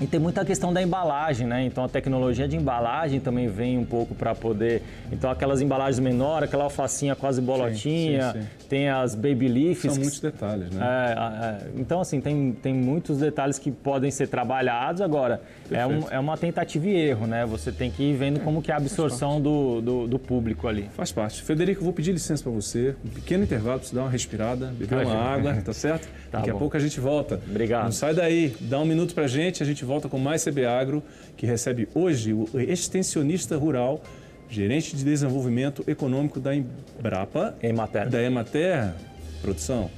e 0.00 0.06
tem 0.06 0.18
muita 0.18 0.44
questão 0.44 0.72
da 0.72 0.82
embalagem, 0.82 1.46
né? 1.46 1.64
Então 1.64 1.84
a 1.84 1.88
tecnologia 1.88 2.48
de 2.48 2.56
embalagem 2.56 3.20
também 3.20 3.48
vem 3.48 3.76
um 3.76 3.84
pouco 3.84 4.14
para 4.14 4.34
poder. 4.34 4.82
Então 5.12 5.30
aquelas 5.30 5.60
embalagens 5.60 5.98
menores, 5.98 6.48
aquela 6.48 6.64
alfacinha 6.64 7.14
quase 7.14 7.40
bolotinha, 7.40 8.32
sim, 8.32 8.40
sim, 8.40 8.46
sim. 8.46 8.66
tem 8.68 8.88
as 8.88 9.14
baby 9.14 9.48
leaves. 9.48 9.82
São 9.82 9.94
muitos 9.96 10.20
detalhes, 10.20 10.70
né? 10.70 10.82
É, 10.82 11.66
é, 11.66 11.70
então 11.76 12.00
assim 12.00 12.20
tem, 12.20 12.52
tem 12.52 12.72
muitos 12.72 13.18
detalhes 13.18 13.58
que 13.58 13.70
podem 13.70 14.10
ser 14.10 14.28
trabalhados. 14.28 15.02
Agora 15.02 15.42
é, 15.70 15.86
um, 15.86 16.00
é, 16.10 16.18
uma 16.18 16.36
tentativa 16.36 16.88
e 16.88 16.96
erro, 16.96 17.26
né? 17.26 17.44
Você 17.44 17.70
tem 17.70 17.90
que 17.90 18.02
ir 18.02 18.16
vendo 18.16 18.40
como 18.40 18.62
que 18.62 18.70
é 18.70 18.74
a 18.74 18.78
absorção 18.78 19.40
do, 19.40 19.82
do, 19.82 20.06
do, 20.06 20.18
público 20.18 20.66
ali. 20.66 20.88
Faz 20.94 21.12
parte. 21.12 21.42
Federico, 21.42 21.84
vou 21.84 21.92
pedir 21.92 22.12
licença 22.12 22.42
para 22.42 22.52
você, 22.52 22.94
um 23.04 23.08
pequeno 23.08 23.44
intervalo 23.44 23.78
para 23.78 23.88
você 23.88 23.94
dar 23.94 24.02
uma 24.02 24.10
respirada, 24.10 24.72
beber 24.78 25.06
uma 25.06 25.14
água, 25.14 25.54
tá 25.62 25.72
certo? 25.74 26.08
Tá 26.30 26.38
Daqui 26.38 26.50
bom. 26.50 26.56
a 26.56 26.58
pouco 26.58 26.76
a 26.76 26.80
gente 26.80 26.98
volta. 27.00 27.40
Obrigado. 27.48 27.84
Não 27.84 27.92
sai 27.92 28.14
daí, 28.14 28.56
dá 28.60 28.78
um 28.78 28.84
minuto 28.84 29.14
para 29.14 29.24
a 29.24 29.28
gente, 29.28 29.62
a 29.62 29.66
gente 29.66 29.84
volta 29.84 29.89
com 30.08 30.18
mais 30.18 30.44
CB 30.44 30.66
Agro, 30.66 31.02
que 31.36 31.46
recebe 31.46 31.88
hoje 31.94 32.32
o 32.32 32.48
extensionista 32.60 33.56
rural 33.56 34.02
gerente 34.48 34.96
de 34.96 35.04
desenvolvimento 35.04 35.84
econômico 35.86 36.40
da 36.40 36.54
Embrapa. 36.54 37.56
Emater. 37.62 38.08
Da 38.08 38.22
Emater, 38.22 38.92
produção. 39.40 39.90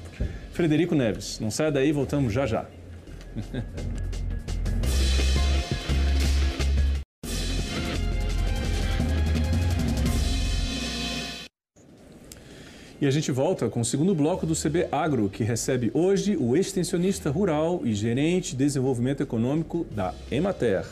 Frederico 0.53 0.95
Neves. 0.95 1.41
Não 1.41 1.51
saia 1.51 1.73
daí, 1.73 1.91
voltamos 1.91 2.33
já 2.33 2.47
já. 2.47 2.67
E 13.03 13.07
a 13.09 13.11
gente 13.11 13.33
volta 13.33 13.69
com 13.69 13.81
o 13.81 13.85
segundo 13.85 14.15
bloco 14.15 14.47
do 14.47 14.55
CB 14.55 14.87
Agro, 14.93 15.29
que 15.29 15.43
recebe 15.43 15.91
hoje 15.93 16.37
o 16.37 16.57
extensionista 16.57 17.31
rural 17.31 17.81
e 17.83 17.93
gerente 17.95 18.53
de 18.53 18.59
desenvolvimento 18.59 19.21
econômico 19.21 19.85
da 19.91 20.15
Emater, 20.31 20.87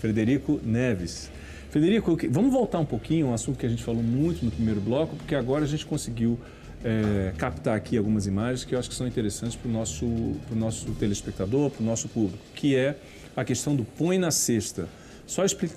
Frederico 0.00 0.60
Neves. 0.64 1.30
Frederico, 1.70 2.18
vamos 2.30 2.52
voltar 2.52 2.80
um 2.80 2.84
pouquinho, 2.84 3.28
um 3.28 3.32
assunto 3.32 3.60
que 3.60 3.64
a 3.64 3.68
gente 3.68 3.84
falou 3.84 4.02
muito 4.02 4.44
no 4.44 4.50
primeiro 4.50 4.80
bloco, 4.80 5.14
porque 5.14 5.36
agora 5.36 5.62
a 5.62 5.68
gente 5.68 5.86
conseguiu 5.86 6.36
é, 6.82 7.32
captar 7.38 7.76
aqui 7.76 7.96
algumas 7.96 8.26
imagens 8.26 8.64
que 8.64 8.74
eu 8.74 8.78
acho 8.80 8.88
que 8.88 8.96
são 8.96 9.06
interessantes 9.06 9.54
para 9.54 9.68
o 9.68 9.72
nosso, 9.72 10.04
nosso 10.50 10.90
telespectador, 10.94 11.70
para 11.70 11.80
o 11.84 11.86
nosso 11.86 12.08
público, 12.08 12.42
que 12.56 12.74
é 12.74 12.96
a 13.36 13.44
questão 13.44 13.76
do 13.76 13.84
põe 13.84 14.18
na 14.18 14.32
cesta. 14.32 14.88
Só 15.28 15.44
explicar 15.44 15.76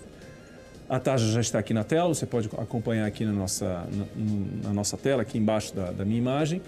a 0.88 1.00
taxa 1.00 1.26
já 1.26 1.41
está 1.41 1.60
aqui 1.60 1.74
na 1.74 1.84
tela, 1.84 2.13
você 2.13 2.26
pode 2.26 2.50
acompanhar 2.58 3.06
aqui 3.06 3.26
na 3.26 3.32
nossa, 3.32 3.88
na, 3.91 4.06
na 4.67 4.74
nossa 4.74 4.98
tela, 4.98 5.24
aqui 5.24 5.38
embaixo 5.38 5.76
da, 5.76 5.91
da, 5.91 6.06
minha 6.06 6.17
imagem. 6.17 6.62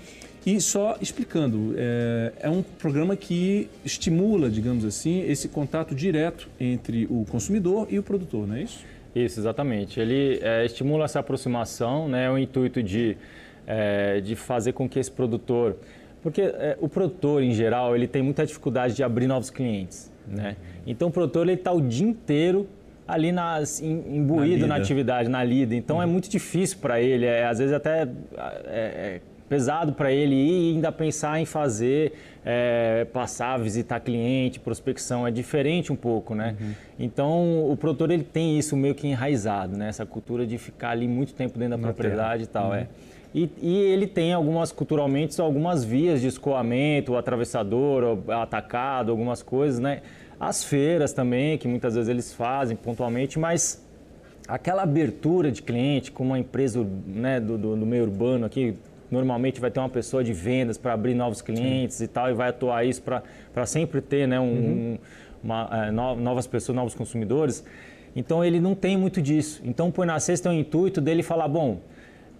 E 0.46 0.60
só 0.62 0.98
explicando, 1.02 1.76
é, 1.78 2.34
é, 2.40 2.50
um 2.50 2.64
programa 2.64 3.16
que 3.16 3.70
estimula, 3.84 4.50
digamos 4.50 4.86
assim, 4.86 5.22
esse 5.22 5.50
contato 5.50 5.94
direto 5.94 6.50
entre 6.60 7.06
o 7.10 7.26
consumidor 7.30 7.88
e 7.90 8.00
o 8.00 8.04
produtor, 8.04 8.48
não 8.48 8.56
é 8.56 8.64
isso? 8.64 8.84
Isso, 9.14 9.40
exatamente. 9.40 10.00
Ele 10.00 10.40
é, 10.42 10.66
estimula 10.66 11.06
essa 11.06 11.20
aproximação, 11.20 12.08
né, 12.08 12.30
o 12.32 12.38
intuito 12.38 12.82
de, 12.82 13.18
é, 13.66 14.22
de 14.22 14.36
fazer 14.36 14.74
com 14.74 14.88
que 14.88 15.00
esse 15.00 15.12
produtor... 15.12 15.76
Porque 16.24 16.42
é, 16.42 16.78
o 16.82 16.90
produtor, 16.90 17.44
em 17.44 17.52
geral, 17.52 17.96
ele 17.96 18.08
tem 18.08 18.22
muita 18.22 18.46
dificuldade 18.46 18.96
de 18.96 19.04
abrir 19.04 19.28
novos 19.28 19.50
clientes, 19.50 20.12
né? 20.28 20.58
Então, 20.86 21.10
o 21.10 21.12
produtor 21.12 21.48
está 21.48 21.72
o 21.72 21.80
dia 21.80 22.08
inteiro 22.08 22.68
ali 23.08 23.32
nas, 23.32 23.82
imbuído 23.82 24.68
na, 24.68 24.76
na 24.76 24.82
atividade, 24.82 25.30
na 25.30 25.44
lida. 25.44 25.76
Então 25.76 26.02
é 26.02 26.06
muito 26.06 26.30
difícil 26.30 26.78
para 26.80 27.00
ele, 27.02 27.26
é, 27.26 27.46
às 27.46 27.60
vezes 27.60 27.74
até 27.74 28.02
é, 28.02 28.08
é 28.68 29.22
pesado 29.48 29.94
para 29.94 30.12
ele 30.12 30.36
ir 30.36 30.72
e 30.72 30.76
ainda 30.76 30.92
pensar 30.92 31.40
em 31.40 31.46
fazer, 31.46 32.14
é, 32.46 33.06
passar, 33.14 33.58
visitar 33.58 34.00
cliente, 34.00 34.60
prospecção, 34.60 35.26
é 35.26 35.32
diferente 35.32 35.92
um 35.92 35.96
pouco, 35.96 36.36
né? 36.36 36.56
Uhum. 36.60 36.72
Então 37.00 37.72
o 37.72 37.78
produtor 37.78 38.12
ele 38.12 38.24
tem 38.24 38.60
isso 38.60 38.76
meio 38.76 38.94
que 38.94 39.08
enraizado, 39.08 39.78
né? 39.78 39.88
Essa 39.88 40.06
cultura 40.06 40.46
de 40.46 40.58
ficar 40.58 40.90
ali 40.90 41.08
muito 41.08 41.34
tempo 41.34 41.58
dentro 41.58 41.72
da 41.72 41.78
na 41.78 41.88
propriedade 41.88 42.48
terra. 42.48 42.66
e 42.66 42.70
tal, 42.70 42.76
é. 42.76 42.78
uhum. 42.80 42.84
é. 42.84 42.88
E, 43.36 43.50
e, 43.62 43.78
ele 43.78 44.08
tem 44.08 44.34
algumas, 44.34 44.72
culturalmente, 44.72 45.40
algumas 45.40 45.84
vias 45.84 46.22
de 46.22 46.28
escoamento, 46.28 47.12
o 47.12 47.18
atravessador, 47.18 48.18
o 48.26 48.32
atacado, 48.32 49.12
algumas 49.12 49.44
coisas, 49.44 49.80
né? 49.80 50.02
As 50.40 50.64
feiras 50.64 51.14
também, 51.14 51.58
que 51.58 51.68
muitas 51.68 51.96
vezes 51.96 52.10
eles 52.10 52.34
fazem 52.34 52.78
pontualmente, 52.78 53.40
mas 53.40 53.84
aquela 54.48 54.84
abertura 54.84 55.52
de 55.52 55.62
cliente 55.62 56.12
com 56.12 56.24
uma 56.24 56.40
empresa 56.40 56.86
né, 57.06 57.40
do, 57.40 57.58
do, 57.58 57.76
do 57.76 57.86
meio 57.86 58.04
urbano 58.04 58.46
aqui, 58.46 58.76
normalmente 59.10 59.60
vai 59.60 59.72
ter 59.72 59.80
uma 59.80 59.90
pessoa 59.90 60.24
de 60.24 60.34
vendas 60.34 60.78
para 60.78 60.94
abrir 60.94 61.14
novos 61.14 61.42
clientes 61.42 61.98
Sim. 61.98 62.04
e 62.04 62.08
tal, 62.08 62.30
e 62.30 62.34
vai 62.34 62.50
atuar 62.50 62.86
isso 62.86 63.02
para 63.02 63.66
sempre 63.66 64.02
ter 64.02 64.28
né, 64.28 64.40
um, 64.40 64.44
uhum. 64.44 64.98
uma, 65.44 65.70
é, 65.88 65.92
novas 65.92 66.46
pessoas, 66.46 66.76
novos 66.76 66.94
consumidores. 66.94 67.64
Então 68.16 68.44
ele 68.44 68.60
não 68.60 68.76
tem 68.76 68.98
muito 68.98 69.22
disso. 69.22 69.62
Então 69.64 69.90
o 69.90 69.92
Põe 69.92 70.08
na 70.08 70.20
Cesta 70.20 70.50
é 70.50 70.52
o 70.52 70.54
intuito 70.56 71.02
dele 71.02 71.24
falar, 71.24 71.48
bom, 71.48 71.80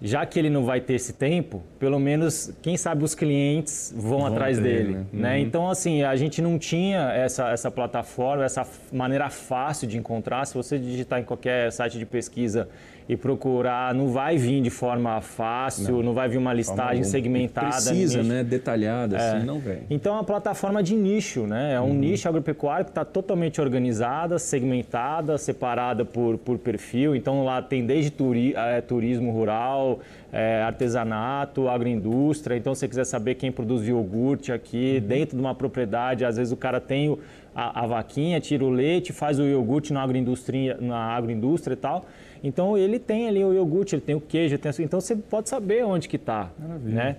já 0.02 0.26
que 0.26 0.38
ele 0.38 0.50
não 0.50 0.64
vai 0.64 0.80
ter 0.80 0.94
esse 0.94 1.14
tempo, 1.14 1.64
pelo 1.80 2.00
menos, 2.00 2.52
quem 2.62 2.78
sabe 2.78 3.04
os 3.04 3.16
clientes 3.16 3.94
vão, 3.96 4.20
vão 4.20 4.26
atrás 4.28 4.58
ter, 4.58 4.64
dele. 4.64 4.94
Né? 4.94 5.06
né? 5.12 5.36
Uhum. 5.36 5.42
Então, 5.42 5.70
assim, 5.70 6.04
a 6.04 6.16
gente 6.16 6.42
não 6.42 6.60
tinha 6.60 7.12
essa, 7.12 7.50
essa 7.50 7.72
plataforma, 7.72 8.46
essa 8.46 8.66
maneira 8.92 9.30
fácil 9.30 9.88
de 9.88 9.98
encontrar. 9.98 10.46
Se 10.46 10.54
você 10.54 10.78
digitar 10.78 11.20
em 11.20 11.24
qualquer 11.24 11.72
site 11.72 11.98
de 11.98 12.06
pesquisa 12.06 12.70
e 13.10 13.16
procurar, 13.16 13.94
não 13.94 14.10
vai 14.10 14.38
vir 14.38 14.62
de 14.62 14.70
forma 14.70 15.22
fácil, 15.22 15.98
não, 15.98 16.04
não 16.04 16.14
vai 16.14 16.28
vir 16.28 16.38
uma 16.38 16.54
listagem 16.54 17.04
segmentada. 17.04 17.70
Precisa, 17.70 18.22
né? 18.22 18.44
Detalhada, 18.44 19.16
é. 19.16 19.20
assim, 19.20 19.46
não 19.46 19.60
vem. 19.60 19.80
Então, 19.90 20.14
é 20.14 20.18
uma 20.18 20.24
plataforma 20.26 20.84
de 20.84 20.94
nicho, 20.94 21.48
né? 21.48 21.76
É 21.76 21.80
um 21.80 21.86
uhum. 21.86 21.94
nicho 21.94 22.28
agropecuário 22.28 22.84
que 22.84 22.92
está 22.92 23.06
totalmente 23.06 23.62
organizada, 23.62 24.38
segmentada, 24.38 25.38
separada 25.38 26.04
por, 26.04 26.38
por 26.38 26.58
perfil. 26.58 27.16
Então, 27.16 27.46
lá 27.46 27.62
tem 27.62 27.86
desde 27.86 28.12
turi, 28.12 28.54
é, 28.54 28.82
turismo 28.82 29.32
rural, 29.32 30.00
é, 30.34 30.62
artesanato, 30.64 31.70
agroindústria. 31.70 32.58
Então, 32.58 32.76
se 32.76 32.82
você 32.82 32.88
quiser 32.90 33.06
saber 33.06 33.36
quem 33.36 33.54
produz 33.54 33.88
iogurte 33.88 34.52
aqui, 34.52 35.00
uhum. 35.02 35.08
dentro 35.08 35.38
de 35.38 35.42
uma 35.42 35.56
propriedade, 35.56 36.26
às 36.26 36.36
vezes 36.36 36.52
o 36.52 36.58
cara 36.58 36.82
tem 36.82 37.10
o, 37.10 37.20
a, 37.56 37.84
a, 37.84 37.88
vaquinha, 37.88 38.42
tira 38.42 38.66
o 38.66 38.70
leite, 38.70 39.14
faz 39.14 39.40
o 39.40 39.44
iogurte 39.44 39.94
na 39.94 40.04
agroindústria, 40.04 40.78
na 40.82 41.16
agroindústria 41.16 41.74
e 41.74 41.78
tal. 41.78 42.06
Então 42.48 42.78
ele 42.78 42.98
tem 42.98 43.28
ali 43.28 43.44
o 43.44 43.54
iogurte, 43.54 43.96
ele 43.96 44.02
tem 44.02 44.16
o 44.16 44.22
queijo, 44.22 44.58
tem... 44.58 44.72
então 44.80 45.02
você 45.02 45.16
pode 45.16 45.50
saber 45.50 45.84
onde 45.84 46.08
que 46.08 46.16
está, 46.16 46.50
né? 46.84 47.18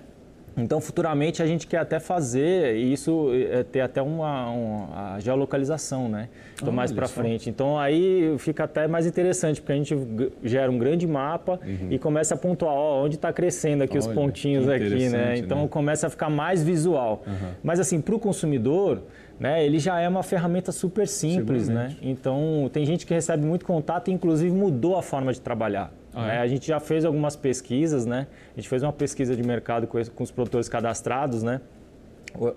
Então, 0.57 0.81
futuramente, 0.81 1.41
a 1.41 1.45
gente 1.45 1.65
quer 1.67 1.77
até 1.77 1.99
fazer 1.99 2.75
isso, 2.75 3.29
é, 3.33 3.63
ter 3.63 3.81
até 3.81 4.01
uma, 4.01 4.49
uma 4.49 5.15
a 5.15 5.19
geolocalização, 5.19 6.09
né? 6.09 6.27
Então, 6.55 6.69
ah, 6.69 6.75
mais 6.75 6.91
para 6.91 7.07
frente. 7.07 7.49
Então, 7.49 7.77
aí 7.77 8.35
fica 8.39 8.65
até 8.65 8.87
mais 8.87 9.05
interessante, 9.05 9.61
porque 9.61 9.71
a 9.71 9.75
gente 9.75 9.95
gera 10.43 10.69
um 10.69 10.77
grande 10.77 11.07
mapa 11.07 11.59
uhum. 11.65 11.87
e 11.89 11.97
começa 11.97 12.35
a 12.35 12.37
pontuar, 12.37 12.73
ó, 12.73 13.05
onde 13.05 13.15
está 13.15 13.31
crescendo 13.31 13.83
aqui 13.83 13.97
Olha, 13.97 14.07
os 14.07 14.07
pontinhos 14.07 14.67
aqui, 14.67 15.07
né? 15.09 15.37
Então, 15.37 15.61
né? 15.61 15.67
começa 15.69 16.07
a 16.07 16.09
ficar 16.09 16.29
mais 16.29 16.61
visual. 16.61 17.23
Uhum. 17.25 17.51
Mas, 17.63 17.79
assim, 17.79 18.01
para 18.01 18.15
o 18.15 18.19
consumidor, 18.19 19.01
né, 19.39 19.65
ele 19.65 19.79
já 19.79 19.99
é 19.99 20.07
uma 20.07 20.23
ferramenta 20.23 20.71
super 20.71 21.07
simples, 21.07 21.69
né? 21.69 21.95
Então, 22.01 22.69
tem 22.73 22.85
gente 22.85 23.05
que 23.05 23.13
recebe 23.13 23.45
muito 23.45 23.65
contato 23.65 24.09
e, 24.09 24.13
inclusive, 24.13 24.53
mudou 24.53 24.97
a 24.97 25.01
forma 25.01 25.31
de 25.31 25.39
trabalhar. 25.39 25.93
Ah, 26.13 26.27
né? 26.27 26.35
é? 26.35 26.39
A 26.39 26.47
gente 26.47 26.67
já 26.67 26.79
fez 26.79 27.05
algumas 27.05 27.35
pesquisas, 27.35 28.05
né? 28.05 28.27
A 28.53 28.59
gente 28.59 28.67
fez 28.67 28.83
uma 28.83 28.91
pesquisa 28.91 29.35
de 29.35 29.43
mercado 29.43 29.87
com, 29.87 30.03
com 30.03 30.23
os 30.23 30.31
produtores 30.31 30.67
cadastrados, 30.67 31.41
né? 31.43 31.61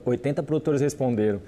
80 0.04 0.42
produtores 0.42 0.80
responderam. 0.80 1.40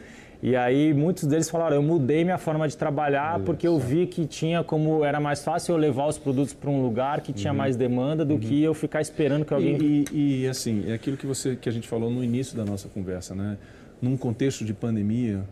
E 0.42 0.54
aí 0.56 0.92
muitos 0.92 1.24
deles 1.24 1.48
falaram, 1.48 1.76
eu 1.76 1.82
mudei 1.82 2.22
minha 2.22 2.36
forma 2.36 2.68
de 2.68 2.76
trabalhar 2.76 3.40
porque 3.40 3.66
eu 3.66 3.78
vi 3.78 4.06
que 4.06 4.26
tinha 4.26 4.62
como 4.62 5.02
era 5.02 5.18
mais 5.18 5.42
fácil 5.42 5.72
eu 5.72 5.78
levar 5.78 6.06
os 6.06 6.18
produtos 6.18 6.52
para 6.52 6.68
um 6.68 6.82
lugar 6.82 7.22
que 7.22 7.32
tinha 7.32 7.50
uhum. 7.50 7.58
mais 7.58 7.76
demanda 7.76 8.26
do 8.26 8.34
uhum. 8.34 8.40
que 8.40 8.62
eu 8.62 8.74
ficar 8.74 9.00
esperando 9.00 9.44
que 9.44 9.54
alguém 9.54 9.78
e, 9.80 10.04
e, 10.12 10.42
e, 10.42 10.48
assim 10.48 10.84
é 10.86 10.92
aquilo 10.92 11.16
que 11.16 11.26
você 11.26 11.56
que 11.56 11.66
a 11.66 11.72
gente 11.72 11.88
falou 11.88 12.10
no 12.10 12.22
início 12.22 12.54
da 12.56 12.64
nossa 12.64 12.88
conversa, 12.88 13.34
né? 13.34 13.56
Num 14.04 14.16
contexto 14.16 14.64
de 14.64 14.74
pandemia, 14.74 15.44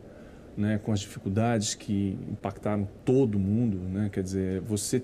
né, 0.57 0.79
com 0.83 0.93
as 0.93 1.01
dificuldades 1.01 1.75
que 1.75 2.19
impactaram 2.31 2.87
todo 3.05 3.38
mundo, 3.38 3.79
né, 3.79 4.11
quer 4.12 4.23
dizer, 4.23 4.61
você 4.61 5.03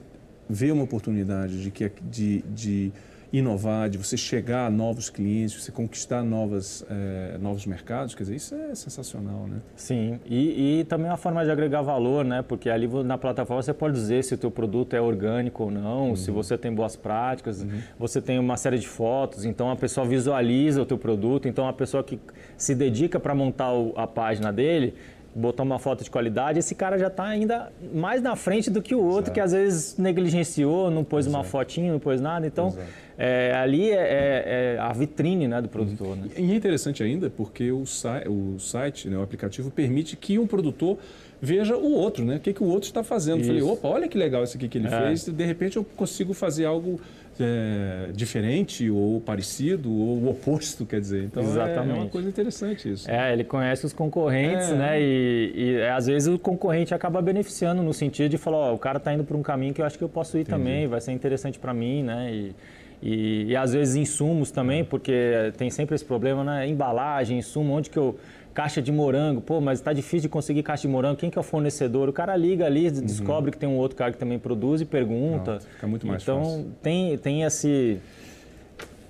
vê 0.49 0.71
uma 0.71 0.85
oportunidade 0.85 1.63
de, 1.63 1.71
que, 1.71 1.91
de, 2.11 2.43
de 2.55 2.93
inovar, 3.33 3.91
de 3.91 3.99
você 3.99 4.17
chegar 4.17 4.67
a 4.67 4.71
novos 4.71 5.11
clientes, 5.11 5.63
você 5.63 5.71
conquistar 5.71 6.23
novas, 6.23 6.85
é, 6.89 7.37
novos 7.39 7.67
mercados, 7.67 8.15
quer 8.15 8.23
dizer, 8.23 8.37
isso 8.37 8.55
é 8.55 8.75
sensacional, 8.75 9.47
né? 9.47 9.59
Sim, 9.77 10.19
e, 10.25 10.81
e, 10.81 10.85
também 10.85 11.09
uma 11.09 11.17
forma 11.17 11.45
de 11.45 11.51
agregar 11.51 11.83
valor, 11.83 12.25
né? 12.25 12.43
Porque 12.43 12.71
ali 12.71 12.89
na 13.05 13.19
plataforma 13.19 13.63
você 13.63 13.75
pode 13.75 13.95
dizer 13.95 14.25
se 14.25 14.35
o 14.35 14.39
teu 14.39 14.51
produto 14.51 14.95
é 14.95 15.01
orgânico 15.01 15.65
ou 15.65 15.71
não, 15.71 16.11
uhum. 16.11 16.17
se 16.17 16.31
você 16.31 16.57
tem 16.57 16.73
boas 16.73 16.97
práticas, 16.97 17.63
uhum. 17.63 17.81
você 17.99 18.21
tem 18.21 18.39
uma 18.39 18.57
série 18.57 18.79
de 18.79 18.89
fotos, 18.89 19.45
então 19.45 19.71
a 19.71 19.77
pessoa 19.77 20.07
visualiza 20.07 20.81
o 20.81 20.87
teu 20.87 20.97
produto, 20.97 21.49
então 21.49 21.69
a 21.69 21.73
pessoa 21.73 22.03
que 22.03 22.19
se 22.57 22.75
dedica 22.75 23.21
para 23.21 23.35
montar 23.35 23.71
a 23.97 24.07
página 24.07 24.51
dele, 24.53 24.95
botar 25.39 25.63
uma 25.63 25.79
foto 25.79 26.03
de 26.03 26.11
qualidade, 26.11 26.59
esse 26.59 26.75
cara 26.75 26.99
já 26.99 27.07
está 27.07 27.25
ainda 27.25 27.71
mais 27.95 28.21
na 28.21 28.35
frente 28.35 28.71
do 28.71 28.83
que 28.83 28.95
o 28.95 29.03
outro, 29.03 29.31
Exato. 29.31 29.33
que 29.33 29.41
às 29.41 29.53
vezes 29.53 29.97
negligenciou, 29.97 30.91
não 30.91 31.05
pôs 31.05 31.27
Exato. 31.27 31.39
uma 31.39 31.45
fotinha, 31.45 31.93
não 31.93 32.01
pôs 32.01 32.21
nada. 32.21 32.47
Então, 32.47 32.77
é, 33.17 33.53
ali 33.55 33.91
é, 33.91 33.95
é, 33.95 34.75
é, 34.77 34.79
a 34.79 34.93
vitrine 34.93 35.49
né, 35.49 35.63
do 35.63 35.69
produtor. 35.69 36.17
Né? 36.17 36.29
E 36.37 36.53
é 36.53 36.55
interessante 36.55 37.03
ainda 37.03 37.31
porque 37.31 37.71
o, 37.71 37.83
o 37.83 38.59
site, 38.59 39.09
né, 39.09 39.17
o 39.17 39.23
aplicativo, 39.23 39.71
permite 39.71 40.17
que 40.17 40.39
um 40.39 40.47
produtor 40.47 40.99
veja 41.41 41.77
o 41.77 41.93
outro, 41.93 42.25
né? 42.25 42.37
O 42.37 42.41
que, 42.41 42.53
que 42.53 42.63
o 42.63 42.67
outro 42.67 42.89
está 42.89 43.03
fazendo. 43.03 43.41
Isso. 43.41 43.49
Falei, 43.49 43.63
opa, 43.63 43.89
olha 43.89 44.09
que 44.09 44.19
legal 44.19 44.43
isso 44.43 44.57
aqui 44.57 44.69
que 44.69 44.79
ele 44.79 44.89
é. 44.89 44.91
fez. 44.91 45.25
De 45.25 45.45
repente 45.45 45.77
eu 45.77 45.85
consigo 45.85 46.35
fazer 46.35 46.65
algo 46.65 47.01
é, 47.41 48.11
diferente 48.13 48.91
ou 48.91 49.21
parecido 49.21 49.91
ou 49.91 50.19
o 50.19 50.31
oposto, 50.31 50.85
quer 50.85 51.01
dizer. 51.01 51.25
Então 51.25 51.43
Exatamente. 51.43 51.97
é 51.97 52.01
uma 52.03 52.09
coisa 52.09 52.29
interessante 52.29 52.93
isso. 52.93 53.11
É, 53.11 53.33
ele 53.33 53.45
conhece 53.45 53.87
os 53.87 53.93
concorrentes, 53.93 54.71
é. 54.71 54.75
né? 54.75 55.01
E, 55.01 55.53
e, 55.55 55.75
é, 55.77 55.91
às 55.91 56.07
vezes 56.07 56.29
o 56.29 56.39
concorrente 56.39 56.95
acaba 56.95 57.21
beneficiando 57.23 57.83
no 57.83 57.93
sentido 57.93 58.31
de 58.31 58.39
falar, 58.39 58.59
ó, 58.59 58.75
o 58.75 58.79
cara 58.79 58.99
está 58.99 59.13
indo 59.13 59.25
por 59.25 59.37
um 59.37 59.43
caminho 59.43 59.75
que 59.75 59.81
eu 59.81 59.85
acho 59.87 59.99
que 59.99 60.05
eu 60.05 60.09
posso 60.09 60.37
ir 60.37 60.43
Entendi. 60.43 60.59
também, 60.59 60.87
vai 60.87 61.01
ser 61.01 61.13
interessante 61.13 61.59
para 61.59 61.73
mim, 61.73 62.03
né? 62.03 62.31
E, 62.33 62.55
e, 63.01 63.45
e, 63.51 63.57
às 63.57 63.73
vezes 63.73 63.95
insumos 63.95 64.51
também, 64.51 64.85
porque 64.85 65.53
tem 65.57 65.71
sempre 65.71 65.95
esse 65.95 66.05
problema, 66.05 66.43
né? 66.43 66.67
Embalagem, 66.67 67.39
insumo, 67.39 67.73
onde 67.73 67.91
que 67.91 67.97
eu 67.97 68.19
caixa 68.59 68.83
de 68.83 68.91
morango, 68.91 69.41
pô, 69.41 69.61
mas 69.61 69.79
está 69.79 69.93
difícil 69.93 70.23
de 70.23 70.29
conseguir 70.31 70.65
caixa 70.65 70.83
de 70.83 70.89
morango, 70.89 71.17
quem 71.17 71.31
que 71.31 71.39
é 71.39 71.41
o 71.41 71.45
fornecedor? 71.45 72.09
O 72.09 72.13
cara 72.13 72.37
liga 72.37 72.67
ali, 72.67 72.89
uhum. 72.89 73.03
descobre 73.03 73.53
que 73.53 73.57
tem 73.57 73.69
um 73.69 73.77
outro 73.77 73.97
cara 73.97 74.11
que 74.11 74.19
também 74.19 74.37
produz 74.37 74.81
e 74.81 74.85
pergunta. 74.85 75.59
Pronto, 75.59 75.67
fica 75.75 75.87
muito 75.87 76.05
mais 76.05 76.25
então, 76.25 76.43
fácil. 76.43 76.59
Então, 76.59 76.73
tem, 76.83 77.19
tem 77.19 77.43
esse... 77.45 78.01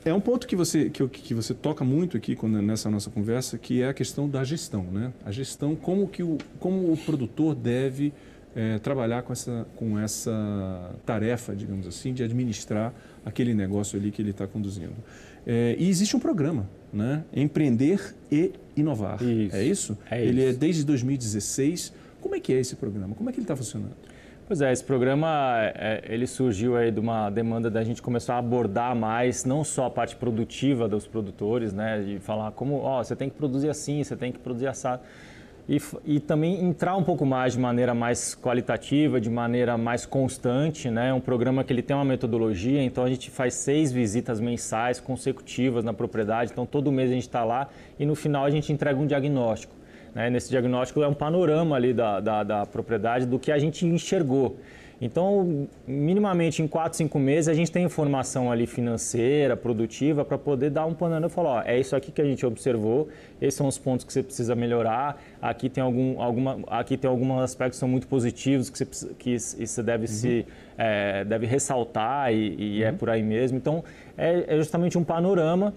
É 0.05 0.13
um 0.13 0.21
ponto 0.21 0.47
que 0.47 0.55
você, 0.55 0.91
que, 0.91 1.09
que 1.09 1.33
você 1.33 1.55
toca 1.55 1.83
muito 1.83 2.15
aqui 2.15 2.37
quando, 2.37 2.61
nessa 2.61 2.91
nossa 2.91 3.09
conversa, 3.09 3.57
que 3.57 3.81
é 3.81 3.89
a 3.89 3.95
questão 3.95 4.29
da 4.29 4.45
gestão, 4.45 4.83
né? 4.83 5.15
A 5.25 5.31
gestão, 5.31 5.75
como, 5.75 6.07
que 6.07 6.23
o, 6.23 6.37
como 6.61 6.93
o 6.93 6.97
produtor 6.99 7.55
deve 7.55 8.13
é, 8.55 8.79
trabalhar 8.79 9.23
com 9.23 9.33
essa, 9.33 9.67
com 9.77 9.99
essa 9.99 10.91
tarefa, 11.07 11.57
digamos 11.57 11.87
assim, 11.87 12.13
de 12.13 12.23
administrar 12.23 12.93
aquele 13.25 13.55
negócio 13.55 13.99
ali 13.99 14.11
que 14.11 14.21
ele 14.21 14.33
está 14.33 14.47
conduzindo. 14.47 14.93
É, 15.51 15.75
e 15.79 15.89
existe 15.89 16.15
um 16.15 16.21
programa, 16.21 16.69
né? 16.93 17.25
Empreender 17.33 18.15
e 18.31 18.53
Inovar. 18.77 19.23
Isso. 19.23 19.57
É 19.57 19.65
isso? 19.65 19.99
É 20.11 20.23
ele 20.23 20.43
isso. 20.43 20.51
é 20.51 20.53
desde 20.53 20.85
2016. 20.85 21.95
Como 22.21 22.35
é 22.35 22.41
que 22.41 22.53
é 22.53 22.61
esse 22.61 22.77
programa? 22.77 23.15
Como 23.15 23.31
é 23.31 23.33
que 23.33 23.39
ele 23.39 23.45
está 23.45 23.57
funcionando? 23.57 23.97
Pois 24.47 24.61
é, 24.61 24.71
esse 24.73 24.85
programa 24.85 25.59
é, 25.75 26.03
ele 26.07 26.27
surgiu 26.27 26.77
aí 26.77 26.91
de 26.91 27.01
uma 27.01 27.31
demanda 27.31 27.71
da 27.71 27.83
gente 27.83 28.03
começar 28.03 28.35
a 28.35 28.39
abordar 28.39 28.95
mais 28.95 29.45
não 29.45 29.65
só 29.65 29.87
a 29.87 29.91
parte 29.91 30.17
produtiva 30.17 30.87
dos 30.87 31.07
produtores, 31.07 31.73
né, 31.73 32.03
de 32.03 32.19
falar 32.19 32.53
como, 32.53 32.77
ó, 32.77 33.03
você 33.03 33.15
tem 33.17 33.29
que 33.29 33.37
produzir 33.37 33.69
assim, 33.69 34.03
você 34.03 34.17
tem 34.17 34.33
que 34.33 34.39
produzir 34.39 34.67
assado. 34.67 35.03
E, 35.69 35.79
e, 36.07 36.19
também 36.19 36.65
entrar 36.65 36.97
um 36.97 37.03
pouco 37.03 37.27
mais 37.27 37.53
de 37.53 37.59
maneira 37.59 37.93
mais 37.93 38.35
qualitativa, 38.35 39.21
de 39.21 39.29
maneira 39.29 39.77
mais 39.77 40.07
constante, 40.07 40.91
né? 40.91 41.13
Um 41.13 41.21
programa 41.21 41.63
que 41.63 41.71
ele 41.71 41.83
tem 41.83 41.95
uma 41.95 42.07
metodologia, 42.07 42.83
então 42.83 43.05
a 43.05 43.09
gente 43.11 43.31
faz 43.31 43.53
seis 43.53 43.93
visitas 43.93 44.41
mensais 44.41 44.99
consecutivas 44.99 45.85
na 45.85 45.93
propriedade, 45.93 46.53
então 46.53 46.65
todo 46.65 46.91
mês 46.91 47.11
a 47.11 47.13
gente 47.13 47.27
está 47.27 47.45
lá 47.45 47.69
e 47.99 48.07
no 48.07 48.15
final 48.15 48.47
a 48.47 48.51
gente 48.51 48.73
entrega 48.73 48.99
um 48.99 49.07
diagnóstico. 49.07 49.75
Né? 50.15 50.31
Nesse 50.31 50.49
diagnóstico 50.49 51.03
é 51.03 51.09
um 51.09 51.13
panorama 51.13 51.77
ali 51.77 51.93
da, 51.93 52.19
da, 52.19 52.43
da 52.43 52.65
propriedade 52.65 53.27
do 53.27 53.39
que 53.39 53.53
a 53.53 53.59
gente 53.59 53.85
enxergou. 53.85 54.57
Então, 55.01 55.69
minimamente 55.87 56.61
em 56.61 56.67
4, 56.67 56.97
5 56.99 57.19
meses, 57.21 57.49
a 57.49 57.55
gente 57.55 57.71
tem 57.71 57.85
informação 57.85 58.51
ali 58.51 58.67
financeira, 58.67 59.57
produtiva, 59.57 60.25
para 60.25 60.37
poder 60.37 60.71
dar 60.71 60.87
um 60.87 60.95
panorama 60.95 61.27
e 61.27 61.31
falar, 61.31 61.51
ó, 61.51 61.63
é 61.65 61.79
isso 61.79 61.95
aqui 61.95 62.11
que 62.11 62.21
a 62.21 62.25
gente 62.25 62.45
observou, 62.45 63.09
esses 63.41 63.55
são 63.55 63.69
os 63.69 63.79
pontos 63.79 64.05
que 64.05 64.13
você 64.13 64.25
precisa 64.25 64.57
melhorar, 64.57 65.23
aqui 65.41 65.69
tem, 65.69 65.83
algum, 65.83 66.21
alguma, 66.21 66.59
aqui 66.67 66.97
tem 66.97 67.09
alguns 67.09 67.43
aspectos 67.43 67.77
que 67.77 67.81
são 67.81 67.89
muito 67.89 68.09
positivos 68.09 68.71
que 68.71 68.79
você, 68.79 69.15
que 69.17 69.39
você 69.39 69.83
deve, 69.85 70.03
uhum. 70.03 70.09
se, 70.09 70.47
é, 70.77 71.25
deve 71.25 71.47
ressaltar 71.47 72.33
e, 72.33 72.57
e 72.59 72.83
é 72.83 72.89
uhum. 72.89 72.95
é 72.95 72.99
por 72.99 73.09
aí 73.09 73.23
mesmo. 73.23 73.57
Então, 73.57 73.85
é, 74.17 74.55
é 74.55 74.57
justamente 74.57 74.99
um 74.99 75.05
panorama 75.05 75.73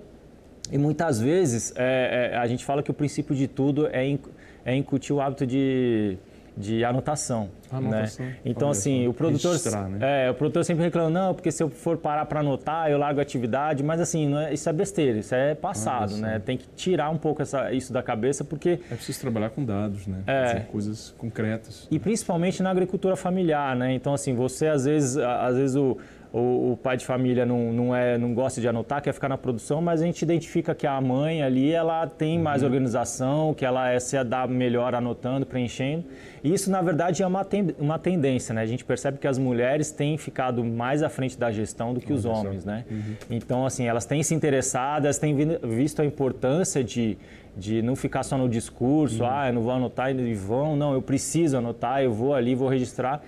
e 0.72 0.78
muitas 0.80 1.20
vezes 1.20 1.74
é, 1.76 2.32
é, 2.34 2.38
a 2.38 2.48
gente 2.48 2.66
fala 2.66 2.82
que 2.82 2.90
o 2.90 2.94
princípio 2.94 3.36
de 3.36 3.48
tudo 3.48 3.88
é, 3.88 4.18
é 4.66 4.76
incutir 4.76 5.14
o 5.14 5.22
hábito 5.22 5.46
de 5.46 6.18
de 6.62 6.86
anotação. 6.86 7.50
Anotação. 7.72 8.26
Né? 8.26 8.36
Então, 8.46 8.68
Olha 8.70 8.78
assim, 8.78 9.08
o 9.08 9.14
produtor, 9.14 9.58
né? 9.90 10.26
é, 10.28 10.32
o 10.32 10.34
produtor 10.34 10.64
sempre 10.64 10.84
reclama, 10.84 11.10
não, 11.10 11.34
porque 11.34 11.52
se 11.52 11.64
eu 11.64 11.70
for 11.70 11.98
parar 11.98 12.26
para 12.26 12.42
anotar, 12.42 12.90
eu 12.90 12.98
largo 12.98 13.20
a 13.20 13.24
atividade, 13.24 13.84
mas 13.84 14.00
assim, 14.00 14.34
é, 14.38 14.54
isso 14.54 14.70
é 14.70 14.74
besteira, 14.74 15.18
isso 15.18 15.34
é 15.34 15.56
passado, 15.56 16.18
né? 16.18 16.40
Tem 16.40 16.58
que 16.58 16.68
tirar 16.76 17.10
um 17.10 17.18
pouco 17.18 17.42
essa, 17.42 17.72
isso 17.74 17.92
da 17.92 18.04
cabeça, 18.04 18.44
porque... 18.44 18.80
É 18.92 18.96
preciso 18.96 19.20
trabalhar 19.20 19.50
com 19.50 19.66
dados, 19.66 20.06
né? 20.08 20.24
É. 20.28 20.60
coisas 20.72 21.16
concretas. 21.18 21.88
E 21.90 21.98
principalmente 21.98 22.62
na 22.62 22.70
agricultura 22.70 23.16
familiar, 23.16 23.76
né? 23.76 23.94
Então, 23.94 24.14
assim, 24.14 24.36
você 24.36 24.68
às 24.68 24.86
vezes, 24.86 25.18
às 25.18 25.56
vezes 25.56 25.76
o 25.76 25.98
o, 26.34 26.72
o, 26.72 26.78
pai 26.78 26.96
de 26.96 27.06
família 27.06 27.46
não, 27.46 27.74
não, 27.74 27.96
é, 27.96 28.18
não 28.18 28.34
gosta 28.34 28.62
de 28.62 28.68
anotar, 28.68 29.02
quer 29.02 29.14
ficar 29.14 29.28
na 29.28 29.38
produção, 29.38 29.82
mas 29.82 30.02
a 30.02 30.06
gente 30.06 30.22
identifica 30.22 30.74
que 30.74 30.88
a 30.88 31.00
mãe 31.02 31.44
ali 31.44 31.72
ela 31.72 32.08
tem 32.08 32.40
mais 32.40 32.62
uhum. 32.62 32.70
organização, 32.70 33.54
que 33.54 33.66
ela 33.66 33.90
é, 33.90 34.00
se 34.00 34.22
dá 34.24 34.48
melhor 34.48 34.96
anotando, 34.96 35.46
preenchendo. 35.46 36.06
E 36.42 36.54
isso, 36.54 36.72
na 36.72 36.82
verdade, 36.82 37.22
é 37.22 37.28
uma, 37.28 37.44
ten, 37.44 37.76
uma 37.78 38.00
tendência, 38.00 38.54
né? 38.54 38.62
A 38.62 38.66
gente 38.66 38.86
percebe 38.86 39.18
que 39.18 39.28
as 39.28 39.38
mulheres 39.38 39.92
têm 39.92 40.18
ficado 40.18 40.64
mais 40.64 41.04
à 41.04 41.10
frente 41.10 41.38
da 41.38 41.52
gestão 41.52 41.94
do 41.94 42.00
que 42.00 42.14
os 42.14 42.24
homens, 42.24 42.64
né? 42.64 42.86
Uhum. 42.90 43.16
Então, 43.30 43.66
assim, 43.66 43.86
elas 43.86 44.06
têm 44.06 44.24
se 44.24 44.34
interessado, 44.34 45.06
elas 45.06 45.20
têm 45.20 45.36
visto 45.36 46.02
a 46.02 46.06
importância 46.06 46.82
de, 46.82 47.18
de 47.58 47.82
não 47.82 47.96
ficar 47.96 48.24
só 48.24 48.38
no 48.38 48.48
discurso, 48.48 49.24
uhum. 49.24 49.30
ah, 49.30 49.50
eu 49.50 49.54
não 49.54 49.62
vou 49.64 49.74
anotar 49.74 50.16
e 50.16 50.34
vão, 50.34 50.78
não, 50.78 50.94
eu 50.94 51.02
preciso 51.02 51.58
anotar, 51.58 52.02
eu 52.02 52.14
vou 52.14 52.34
ali, 52.34 52.56
vou 52.56 52.70
registrar. 52.70 53.22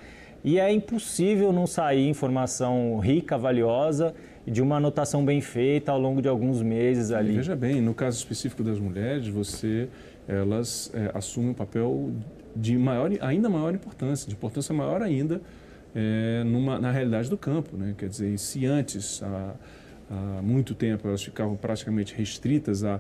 E 0.43 0.59
é 0.59 0.71
impossível 0.71 1.53
não 1.53 1.65
sair 1.65 2.07
informação 2.09 2.99
rica, 2.99 3.37
valiosa, 3.37 4.13
de 4.45 4.61
uma 4.61 4.75
anotação 4.75 5.23
bem 5.23 5.39
feita 5.39 5.91
ao 5.91 5.99
longo 5.99 6.21
de 6.21 6.27
alguns 6.27 6.61
meses 6.61 7.11
ali. 7.11 7.37
veja 7.37 7.55
bem, 7.55 7.81
no 7.81 7.93
caso 7.93 8.17
específico 8.17 8.61
das 8.61 8.77
mulheres, 8.77 9.27
você, 9.27 9.87
elas 10.27 10.91
é, 10.93 11.11
assumem 11.13 11.51
um 11.51 11.53
papel 11.53 12.11
de 12.53 12.77
maior, 12.77 13.09
ainda 13.21 13.49
maior 13.49 13.73
importância, 13.73 14.27
de 14.27 14.35
importância 14.35 14.75
maior 14.75 15.01
ainda 15.01 15.41
é, 15.95 16.43
numa, 16.43 16.77
na 16.77 16.91
realidade 16.91 17.29
do 17.29 17.37
campo. 17.37 17.77
Né? 17.77 17.95
Quer 17.97 18.09
dizer, 18.09 18.37
se 18.37 18.65
antes, 18.65 19.23
há, 19.23 19.55
há 20.11 20.41
muito 20.41 20.75
tempo, 20.75 21.07
elas 21.07 21.23
ficavam 21.23 21.55
praticamente 21.55 22.13
restritas 22.13 22.83
à, 22.83 22.99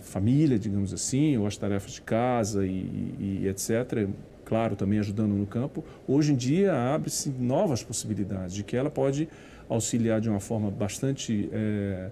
família, 0.00 0.58
digamos 0.58 0.92
assim, 0.92 1.36
ou 1.36 1.46
às 1.46 1.56
tarefas 1.56 1.92
de 1.92 2.02
casa 2.02 2.66
e, 2.66 2.70
e, 2.70 3.40
e 3.42 3.48
etc., 3.48 4.08
claro, 4.52 4.76
também 4.76 4.98
ajudando 4.98 5.32
no 5.32 5.46
campo, 5.46 5.82
hoje 6.06 6.34
em 6.34 6.36
dia 6.36 6.74
abre-se 6.74 7.30
novas 7.30 7.82
possibilidades 7.82 8.54
de 8.54 8.62
que 8.62 8.76
ela 8.76 8.90
pode 8.90 9.26
auxiliar 9.66 10.20
de 10.20 10.28
uma 10.28 10.40
forma 10.40 10.70
bastante 10.70 11.48
é, 11.50 12.10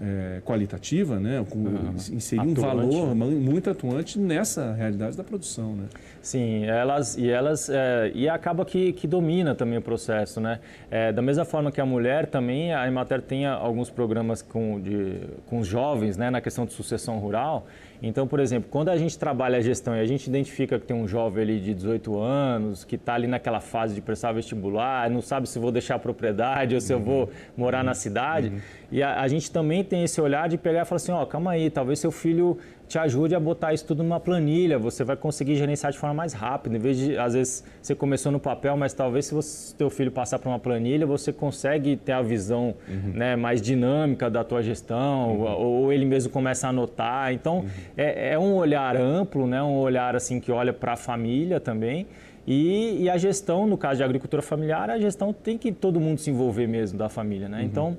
é, 0.00 0.40
qualitativa, 0.46 1.20
né? 1.20 1.44
Com, 1.50 1.58
uhum. 1.58 1.94
inserir 2.10 2.40
atuante, 2.40 2.60
um 2.60 2.62
valor 2.62 3.14
né? 3.14 3.26
muito 3.26 3.68
atuante 3.68 4.18
nessa 4.18 4.72
realidade 4.72 5.14
da 5.14 5.22
produção, 5.22 5.76
né? 5.76 5.84
Sim, 6.22 6.64
elas 6.64 7.18
e 7.18 7.28
elas 7.28 7.68
é, 7.68 8.12
e 8.14 8.30
acaba 8.30 8.64
que, 8.64 8.94
que 8.94 9.06
domina 9.06 9.54
também 9.54 9.76
o 9.76 9.82
processo, 9.82 10.40
né? 10.40 10.60
É, 10.90 11.12
da 11.12 11.20
mesma 11.20 11.44
forma 11.44 11.70
que 11.70 11.82
a 11.82 11.86
mulher 11.86 12.28
também 12.28 12.72
a 12.72 12.88
Emater 12.88 13.20
tem 13.20 13.44
alguns 13.44 13.90
programas 13.90 14.40
com 14.40 14.80
de, 14.80 15.20
com 15.44 15.58
os 15.58 15.66
jovens, 15.66 16.16
né? 16.16 16.30
Na 16.30 16.40
questão 16.40 16.64
de 16.64 16.72
sucessão 16.72 17.18
rural. 17.18 17.66
Então, 18.02 18.26
por 18.26 18.38
exemplo, 18.38 18.68
quando 18.70 18.88
a 18.90 18.96
gente 18.96 19.18
trabalha 19.18 19.58
a 19.58 19.60
gestão 19.60 19.96
e 19.96 20.00
a 20.00 20.06
gente 20.06 20.26
identifica 20.28 20.78
que 20.78 20.86
tem 20.86 20.96
um 20.96 21.08
jovem 21.08 21.42
ali 21.42 21.60
de 21.60 21.74
18 21.74 22.18
anos 22.18 22.84
que 22.84 22.94
está 22.94 23.14
ali 23.14 23.26
naquela 23.26 23.60
fase 23.60 23.94
de 23.94 24.00
prestar 24.00 24.32
vestibular, 24.32 25.10
não 25.10 25.20
sabe 25.20 25.48
se 25.48 25.58
vou 25.58 25.72
deixar 25.72 25.96
a 25.96 25.98
propriedade 25.98 26.74
ou 26.74 26.80
se 26.80 26.92
uhum. 26.92 27.00
eu 27.00 27.04
vou 27.04 27.30
morar 27.56 27.80
uhum. 27.80 27.86
na 27.86 27.94
cidade, 27.94 28.48
uhum. 28.48 28.60
e 28.92 29.02
a, 29.02 29.20
a 29.20 29.26
gente 29.26 29.50
também 29.50 29.82
tem 29.82 30.04
esse 30.04 30.20
olhar 30.20 30.48
de 30.48 30.56
pegar 30.56 30.82
e 30.82 30.84
falar 30.84 30.96
assim, 30.96 31.12
ó, 31.12 31.22
oh, 31.22 31.26
calma 31.26 31.52
aí, 31.52 31.70
talvez 31.70 31.98
seu 31.98 32.12
filho 32.12 32.58
te 32.88 32.98
ajude 32.98 33.34
a 33.34 33.40
botar 33.40 33.74
isso 33.74 33.84
tudo 33.84 34.02
numa 34.02 34.18
planilha, 34.18 34.78
você 34.78 35.04
vai 35.04 35.14
conseguir 35.14 35.56
gerenciar 35.56 35.92
de 35.92 35.98
forma 35.98 36.14
mais 36.14 36.32
rápida, 36.32 36.76
em 36.76 36.80
vez 36.80 36.96
de, 36.96 37.18
às 37.18 37.34
vezes, 37.34 37.62
você 37.82 37.94
começou 37.94 38.32
no 38.32 38.40
papel, 38.40 38.76
mas 38.78 38.94
talvez 38.94 39.26
se 39.26 39.34
você, 39.34 39.76
teu 39.76 39.90
filho 39.90 40.10
passar 40.10 40.38
para 40.38 40.48
uma 40.48 40.58
planilha, 40.58 41.06
você 41.06 41.30
consegue 41.30 41.96
ter 41.96 42.12
a 42.12 42.22
visão 42.22 42.74
uhum. 42.88 43.12
né, 43.14 43.36
mais 43.36 43.60
dinâmica 43.60 44.30
da 44.30 44.42
tua 44.42 44.62
gestão, 44.62 45.36
uhum. 45.36 45.40
ou, 45.42 45.82
ou, 45.82 45.92
ele 45.92 46.06
mesmo 46.06 46.32
começa 46.32 46.66
a 46.66 46.70
anotar, 46.70 47.32
então 47.32 47.58
uhum. 47.58 47.68
é, 47.94 48.32
é, 48.32 48.38
um 48.38 48.54
olhar 48.54 48.96
amplo, 48.96 49.46
né, 49.46 49.62
um 49.62 49.76
olhar 49.76 50.16
assim 50.16 50.40
que 50.40 50.50
olha 50.50 50.72
para 50.72 50.94
a 50.94 50.96
família 50.96 51.60
também, 51.60 52.06
e, 52.46 53.02
e, 53.02 53.10
a 53.10 53.18
gestão, 53.18 53.66
no 53.66 53.76
caso 53.76 53.98
de 53.98 54.04
agricultura 54.04 54.40
familiar, 54.40 54.88
a 54.88 54.98
gestão 54.98 55.34
tem 55.34 55.58
que 55.58 55.70
todo 55.70 56.00
mundo 56.00 56.18
se 56.18 56.30
envolver 56.30 56.66
mesmo 56.66 56.98
da 56.98 57.10
família, 57.10 57.50
né, 57.50 57.58
uhum. 57.58 57.64
então 57.64 57.98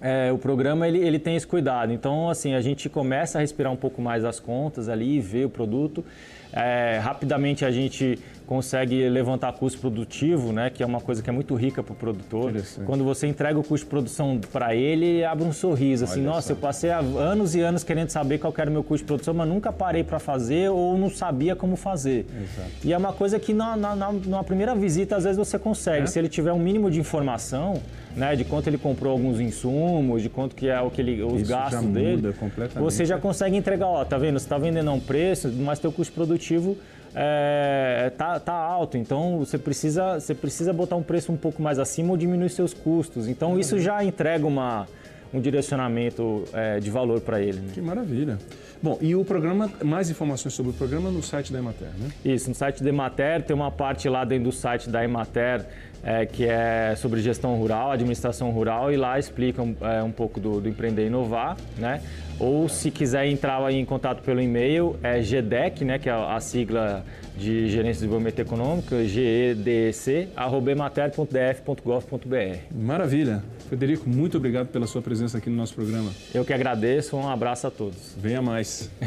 é, 0.00 0.32
o 0.32 0.38
programa 0.38 0.88
ele, 0.88 0.98
ele 0.98 1.18
tem 1.18 1.36
esse 1.36 1.46
cuidado. 1.46 1.92
Então, 1.92 2.30
assim, 2.30 2.54
a 2.54 2.60
gente 2.60 2.88
começa 2.88 3.38
a 3.38 3.40
respirar 3.40 3.72
um 3.72 3.76
pouco 3.76 4.00
mais 4.00 4.24
as 4.24 4.40
contas 4.40 4.88
ali, 4.88 5.20
ver 5.20 5.46
o 5.46 5.50
produto. 5.50 6.04
É, 6.52 6.98
rapidamente 7.02 7.64
a 7.64 7.70
gente 7.70 8.18
consegue 8.50 9.08
levantar 9.08 9.52
custo 9.52 9.78
produtivo, 9.78 10.52
né, 10.52 10.70
que 10.70 10.82
é 10.82 10.86
uma 10.86 11.00
coisa 11.00 11.22
que 11.22 11.30
é 11.30 11.32
muito 11.32 11.54
rica 11.54 11.84
para 11.84 11.92
o 11.92 11.94
produtor. 11.94 12.52
Quando 12.84 13.04
você 13.04 13.28
entrega 13.28 13.56
o 13.56 13.62
custo 13.62 13.86
de 13.86 13.90
produção 13.90 14.40
para 14.52 14.74
ele, 14.74 14.90
ele 14.90 15.24
abre 15.24 15.44
um 15.44 15.52
sorriso, 15.52 16.02
assim, 16.02 16.18
Olha 16.22 16.30
nossa, 16.30 16.48
só. 16.48 16.52
eu 16.54 16.56
passei 16.56 16.90
anos 16.90 17.54
e 17.54 17.60
anos 17.60 17.84
querendo 17.84 18.10
saber 18.10 18.38
qual 18.38 18.52
era 18.58 18.68
o 18.68 18.72
meu 18.72 18.82
custo 18.82 19.04
de 19.04 19.06
produção, 19.06 19.32
mas 19.34 19.48
nunca 19.48 19.72
parei 19.72 20.02
para 20.02 20.18
fazer 20.18 20.68
ou 20.68 20.98
não 20.98 21.08
sabia 21.08 21.54
como 21.54 21.76
fazer. 21.76 22.26
Exato. 22.42 22.70
E 22.82 22.92
é 22.92 22.98
uma 22.98 23.12
coisa 23.12 23.38
que 23.38 23.54
na, 23.54 23.76
na, 23.76 23.94
na, 23.94 24.42
primeira 24.42 24.74
visita, 24.74 25.14
às 25.14 25.22
vezes 25.22 25.38
você 25.38 25.56
consegue. 25.56 26.02
É? 26.02 26.06
Se 26.06 26.18
ele 26.18 26.28
tiver 26.28 26.52
um 26.52 26.58
mínimo 26.58 26.90
de 26.90 26.98
informação, 26.98 27.80
né, 28.16 28.34
de 28.34 28.44
quanto 28.44 28.66
ele 28.66 28.78
comprou 28.78 29.12
alguns 29.12 29.38
insumos, 29.38 30.22
de 30.22 30.28
quanto 30.28 30.56
que 30.56 30.68
é 30.68 30.80
o 30.80 30.90
que 30.90 31.00
ele, 31.00 31.22
os 31.22 31.42
Isso 31.42 31.50
gastos 31.50 31.86
dele, 31.86 32.34
você 32.74 33.04
já 33.04 33.16
consegue 33.16 33.56
entregar, 33.56 33.86
ó, 33.86 34.04
tá 34.04 34.18
vendo, 34.18 34.40
você 34.40 34.44
está 34.44 34.58
vendendo 34.58 34.90
a 34.90 34.92
um 34.92 35.00
preço, 35.00 35.48
mas 35.52 35.78
teu 35.78 35.92
custo 35.92 36.12
produtivo 36.12 36.76
é, 37.14 38.12
tá, 38.16 38.38
tá 38.38 38.52
alto, 38.52 38.96
então 38.96 39.38
você 39.38 39.58
precisa, 39.58 40.20
você 40.20 40.34
precisa 40.34 40.72
botar 40.72 40.96
um 40.96 41.02
preço 41.02 41.32
um 41.32 41.36
pouco 41.36 41.60
mais 41.60 41.78
acima 41.78 42.10
ou 42.10 42.16
diminuir 42.16 42.50
seus 42.50 42.72
custos. 42.72 43.28
Então 43.28 43.58
isso 43.58 43.78
já 43.78 44.02
entrega 44.04 44.46
uma, 44.46 44.86
um 45.32 45.40
direcionamento 45.40 46.44
é, 46.52 46.80
de 46.80 46.90
valor 46.90 47.20
para 47.20 47.40
ele. 47.40 47.60
Né? 47.60 47.68
Que 47.74 47.80
maravilha. 47.80 48.38
Bom, 48.82 48.98
e 49.00 49.14
o 49.14 49.24
programa, 49.24 49.70
mais 49.84 50.10
informações 50.10 50.54
sobre 50.54 50.70
o 50.70 50.74
programa 50.74 51.10
no 51.10 51.22
site 51.22 51.52
da 51.52 51.58
Emater, 51.58 51.88
né? 51.98 52.08
Isso, 52.24 52.48
no 52.48 52.54
site 52.54 52.82
da 52.82 52.88
Emater, 52.88 53.42
tem 53.42 53.54
uma 53.54 53.70
parte 53.70 54.08
lá 54.08 54.24
dentro 54.24 54.44
do 54.44 54.52
site 54.52 54.88
da 54.88 55.04
Emater 55.04 55.66
é, 56.02 56.24
que 56.24 56.46
é 56.46 56.94
sobre 56.96 57.20
gestão 57.20 57.56
rural, 57.56 57.92
administração 57.92 58.50
rural, 58.50 58.90
e 58.90 58.96
lá 58.96 59.18
explica 59.18 59.62
um, 59.62 59.76
é, 59.80 60.02
um 60.02 60.10
pouco 60.10 60.40
do, 60.40 60.60
do, 60.60 60.68
Empreender 60.68 61.04
e 61.04 61.06
Inovar, 61.06 61.56
né? 61.76 62.00
Ou 62.38 62.68
se 62.68 62.90
quiser 62.90 63.26
entrar 63.26 63.70
em 63.70 63.84
contato 63.84 64.22
pelo 64.22 64.40
e-mail, 64.40 64.98
é 65.02 65.20
GDEC, 65.20 65.84
né, 65.84 65.98
que 65.98 66.08
é 66.08 66.12
a 66.12 66.40
sigla 66.40 67.04
de 67.40 67.68
Gerência 67.70 67.94
de 67.94 68.00
Desenvolvimento 68.00 68.38
Econômico, 68.38 69.02
gedec, 69.04 70.28
arroba 70.36 70.70
emater.df.gov.br. 70.70 72.58
Maravilha. 72.70 73.42
Frederico, 73.66 74.08
muito 74.08 74.36
obrigado 74.36 74.68
pela 74.68 74.86
sua 74.86 75.00
presença 75.00 75.38
aqui 75.38 75.48
no 75.48 75.56
nosso 75.56 75.74
programa. 75.74 76.10
Eu 76.34 76.44
que 76.44 76.52
agradeço, 76.52 77.16
um 77.16 77.26
abraço 77.26 77.66
a 77.66 77.70
todos. 77.70 78.14
Venha 78.18 78.42
mais. 78.42 78.90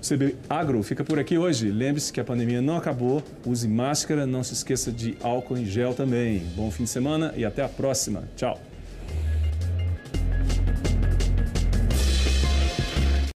CB 0.00 0.36
Agro 0.48 0.82
fica 0.82 1.04
por 1.04 1.18
aqui 1.18 1.36
hoje. 1.36 1.70
Lembre-se 1.70 2.12
que 2.12 2.20
a 2.20 2.24
pandemia 2.24 2.62
não 2.62 2.76
acabou. 2.76 3.22
Use 3.44 3.68
máscara, 3.68 4.24
não 4.24 4.42
se 4.42 4.54
esqueça 4.54 4.90
de 4.90 5.16
álcool 5.22 5.58
em 5.58 5.66
gel 5.66 5.92
também. 5.94 6.38
Bom 6.54 6.70
fim 6.70 6.84
de 6.84 6.90
semana 6.90 7.34
e 7.36 7.44
até 7.44 7.62
a 7.62 7.68
próxima. 7.68 8.22
Tchau. 8.36 8.58